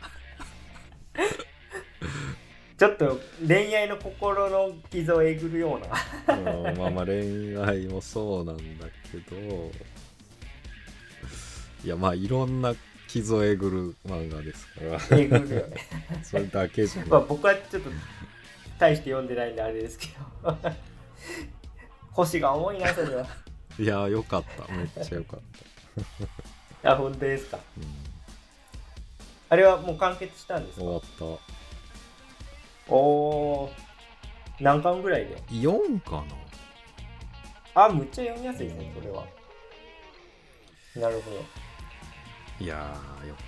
[2.78, 6.42] ちょっと恋愛の心の傷をえぐるような。
[6.44, 9.72] なうんまあまあ恋愛もそうなんだけど。
[11.86, 12.74] いやまあいろんな
[13.08, 15.00] 傷をえぐる漫画ですから。
[15.18, 15.56] えぐる。
[15.56, 15.78] よ ね
[16.24, 17.90] それだけじゃまあ僕はちょっと
[18.80, 20.08] 大して読んでないんであれですけ
[20.44, 20.58] ど。
[22.14, 23.28] 腰が重いなそれは。
[23.80, 24.72] いやよかった。
[24.74, 25.40] めっちゃよかっ
[26.84, 27.58] た、あ本当ですか？
[27.78, 27.84] うん、
[29.50, 30.86] あれはもう完結したんですか？
[30.86, 31.02] 終わっ
[31.38, 32.94] た。
[32.94, 33.72] おおー
[34.64, 36.24] 何巻ぐらいで？4か
[37.76, 39.26] あむっちゃ読みやすいですねそれは。
[40.96, 41.38] なるほど。
[41.38, 41.44] な
[42.60, 43.42] いやーよか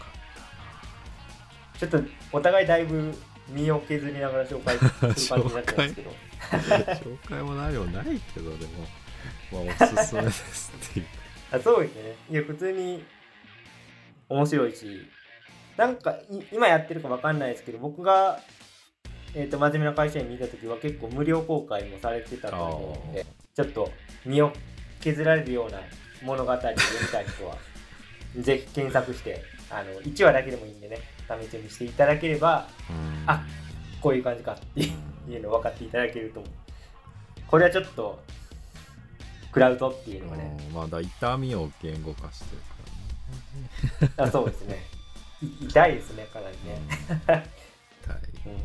[1.79, 1.99] ちょっと
[2.31, 3.13] お互いだいぶ
[3.49, 6.09] 身を削りながら紹介する感じになっちゃうんですけど。
[6.09, 6.13] っ
[6.85, 8.87] た紹介も何もないけどでも。
[9.51, 9.61] まあ
[9.93, 11.05] おすすめですっていう。
[11.51, 12.15] あそうですね。
[12.31, 13.03] いや普通に
[14.29, 15.05] 面白いし
[15.77, 18.39] なんかい今やってるかわかんないですけど僕が、
[19.33, 23.91] えー、と真面目な会社員見た時は結構無料公開もされてたと思うのでちょっと
[24.25, 24.51] 身を
[25.01, 25.79] 削られるような
[26.23, 27.57] 物語を読みたい人は
[28.39, 33.23] ぜひ検索してあの1話だけでもいいんでね試し読みしていただければうん。
[33.27, 33.43] あ
[34.01, 36.51] こういう感じかっていうのを分かっていただけると思う。
[37.47, 38.19] これはちょっと
[39.51, 40.57] クラウドっていうのがね。
[40.69, 42.55] うんまあだ痛みを言語化して
[43.95, 44.75] るか あそうですね。
[44.75, 44.94] い
[45.41, 46.57] 痛いですねかなり
[47.27, 47.49] らね、ね
[48.03, 48.17] 痛い。
[48.45, 48.61] うん、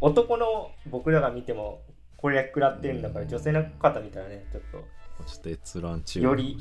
[0.00, 1.82] 男の僕らが見ても
[2.16, 6.58] これ食らってるんだから女性の方見たらねちょっちょっと閲覧中より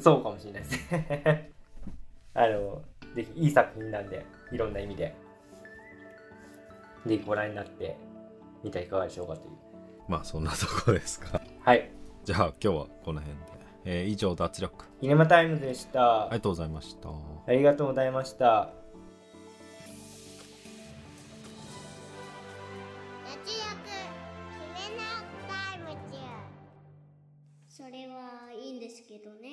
[0.00, 1.50] そうかもしれないですね。
[2.34, 2.82] あの
[3.14, 5.14] ぜひいい作品なんでいろんな意味で。
[7.06, 7.96] ぜひご覧になって
[8.62, 9.50] みてはいかがでしょうかという。
[10.08, 11.40] まあそんなとこですか。
[11.60, 11.90] はい。
[12.24, 13.55] じゃあ今日はこの辺で、
[13.86, 14.84] えー以上脱力。
[15.00, 17.08] キネマタイムズでした、ありがとうございました。
[17.08, 18.68] ありがとうございました。
[23.24, 23.66] 脱力
[24.74, 25.02] キネマ
[25.48, 26.18] タイムズ
[27.68, 29.48] それはいいんですけどね